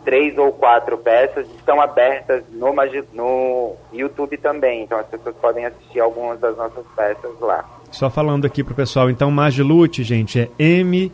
três 0.06 0.38
ou 0.38 0.54
quatro 0.54 0.98
peças 0.98 1.46
estão 1.58 1.82
abertas 1.82 2.42
no, 2.52 2.74
no 3.14 3.76
YouTube 3.92 4.38
também, 4.38 4.84
então 4.84 4.98
as 4.98 5.08
pessoas 5.08 5.36
podem 5.36 5.66
assistir 5.66 6.00
algumas 6.00 6.40
das 6.40 6.56
nossas 6.56 6.86
peças 6.96 7.38
lá. 7.42 7.66
Só 7.92 8.10
falando 8.10 8.46
aqui 8.46 8.64
pro 8.64 8.76
pessoal, 8.76 9.10
então 9.10 9.32
Magilute, 9.32 10.04
gente, 10.04 10.40
é 10.40 10.50
M 10.60 11.12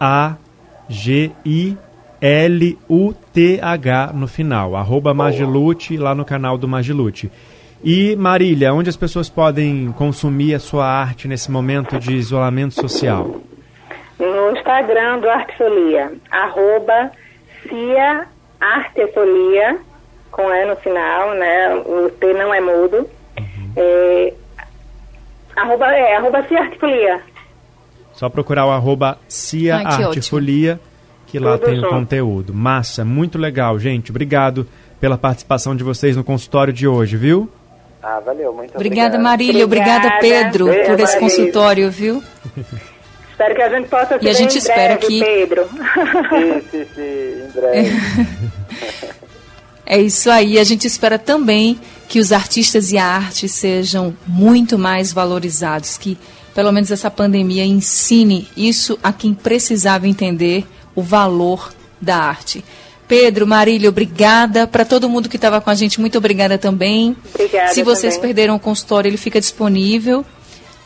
A 0.00 0.36
G 0.88 1.30
I 1.44 1.76
L 2.20 2.78
U 2.88 3.12
T 3.32 3.58
H 3.60 4.12
no 4.14 4.28
final, 4.28 4.76
arroba 4.76 5.12
Magilute 5.12 5.96
lá 5.96 6.14
no 6.14 6.24
canal 6.24 6.56
do 6.56 6.68
Magilute. 6.68 7.30
E 7.84 8.14
Marília, 8.14 8.72
onde 8.72 8.88
as 8.88 8.96
pessoas 8.96 9.28
podem 9.28 9.92
consumir 9.98 10.54
a 10.54 10.60
sua 10.60 10.86
arte 10.86 11.26
nesse 11.26 11.50
momento 11.50 11.98
de 11.98 12.14
isolamento 12.14 12.74
social? 12.74 13.40
No 14.20 14.56
Instagram 14.56 15.18
do 15.18 15.28
Artefolia, 15.28 16.12
arroba 16.30 17.10
Cia 17.68 18.26
Artefolia, 18.60 19.78
com 20.30 20.42
E 20.42 20.64
no 20.64 20.76
final, 20.76 21.34
né? 21.34 21.74
O 21.74 22.08
T 22.08 22.32
não 22.34 22.54
é 22.54 22.60
mudo. 22.60 22.98
Uhum. 23.36 23.72
É, 23.74 24.32
arroba, 25.56 25.86
é, 25.92 26.16
arroba 26.16 26.42
Cia 26.48 26.60
Artefolia. 26.60 27.20
Só 28.12 28.28
procurar 28.28 28.66
o 28.66 28.70
arroba 28.70 29.18
Cia 29.28 29.76
Ai, 29.76 30.10
que, 30.12 30.20
que 31.26 31.38
lá 31.38 31.56
Tudo 31.56 31.66
tem 31.66 31.78
o 31.84 31.88
conteúdo. 31.88 32.54
Massa, 32.54 33.04
muito 33.04 33.38
legal, 33.38 33.78
gente. 33.78 34.10
Obrigado 34.10 34.66
pela 35.00 35.16
participação 35.16 35.74
de 35.74 35.82
vocês 35.82 36.16
no 36.16 36.22
consultório 36.22 36.72
de 36.72 36.86
hoje, 36.86 37.16
viu? 37.16 37.50
Ah, 38.02 38.20
valeu, 38.20 38.52
muito 38.52 38.74
obrigada. 38.74 39.16
Obrigada, 39.16 39.18
Marília. 39.18 39.64
Obrigada, 39.64 40.18
Pedro, 40.20 40.66
Beijo, 40.66 40.90
por 40.90 41.00
esse 41.00 41.18
consultório, 41.18 41.90
viu? 41.90 42.22
Espero 43.32 43.54
que 43.54 43.62
a 43.62 43.68
gente 43.70 43.88
possa 43.88 44.18
E 44.20 44.28
a 44.28 44.32
gente 44.32 44.58
espera 44.58 44.96
breve, 44.96 45.06
que. 45.06 45.24
Pedro. 45.24 45.68
Sim, 45.68 46.62
sim, 46.70 46.86
sim, 46.94 47.44
em 47.44 47.50
breve. 47.52 49.22
É 49.84 49.98
isso 49.98 50.30
aí. 50.30 50.58
A 50.58 50.64
gente 50.64 50.86
espera 50.86 51.18
também 51.18 51.78
que 52.12 52.20
os 52.20 52.30
artistas 52.30 52.92
e 52.92 52.98
a 52.98 53.06
arte 53.06 53.48
sejam 53.48 54.14
muito 54.26 54.78
mais 54.78 55.14
valorizados, 55.14 55.96
que 55.96 56.18
pelo 56.54 56.70
menos 56.70 56.90
essa 56.90 57.10
pandemia 57.10 57.64
ensine 57.64 58.46
isso 58.54 58.98
a 59.02 59.14
quem 59.14 59.32
precisava 59.32 60.06
entender 60.06 60.66
o 60.94 61.00
valor 61.00 61.72
da 61.98 62.18
arte. 62.18 62.62
Pedro, 63.08 63.46
Marília, 63.46 63.88
obrigada. 63.88 64.66
Para 64.66 64.84
todo 64.84 65.08
mundo 65.08 65.26
que 65.26 65.36
estava 65.36 65.58
com 65.58 65.70
a 65.70 65.74
gente, 65.74 66.02
muito 66.02 66.18
obrigada 66.18 66.58
também. 66.58 67.16
Obrigada 67.34 67.72
Se 67.72 67.82
vocês 67.82 68.16
também. 68.16 68.28
perderam 68.28 68.56
o 68.56 68.60
consultório, 68.60 69.08
ele 69.08 69.16
fica 69.16 69.40
disponível 69.40 70.22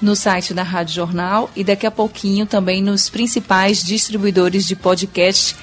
no 0.00 0.14
site 0.14 0.54
da 0.54 0.62
Rádio 0.62 0.94
Jornal 0.94 1.50
e 1.56 1.64
daqui 1.64 1.88
a 1.88 1.90
pouquinho 1.90 2.46
também 2.46 2.80
nos 2.80 3.10
principais 3.10 3.82
distribuidores 3.82 4.64
de 4.64 4.76
podcast 4.76 5.56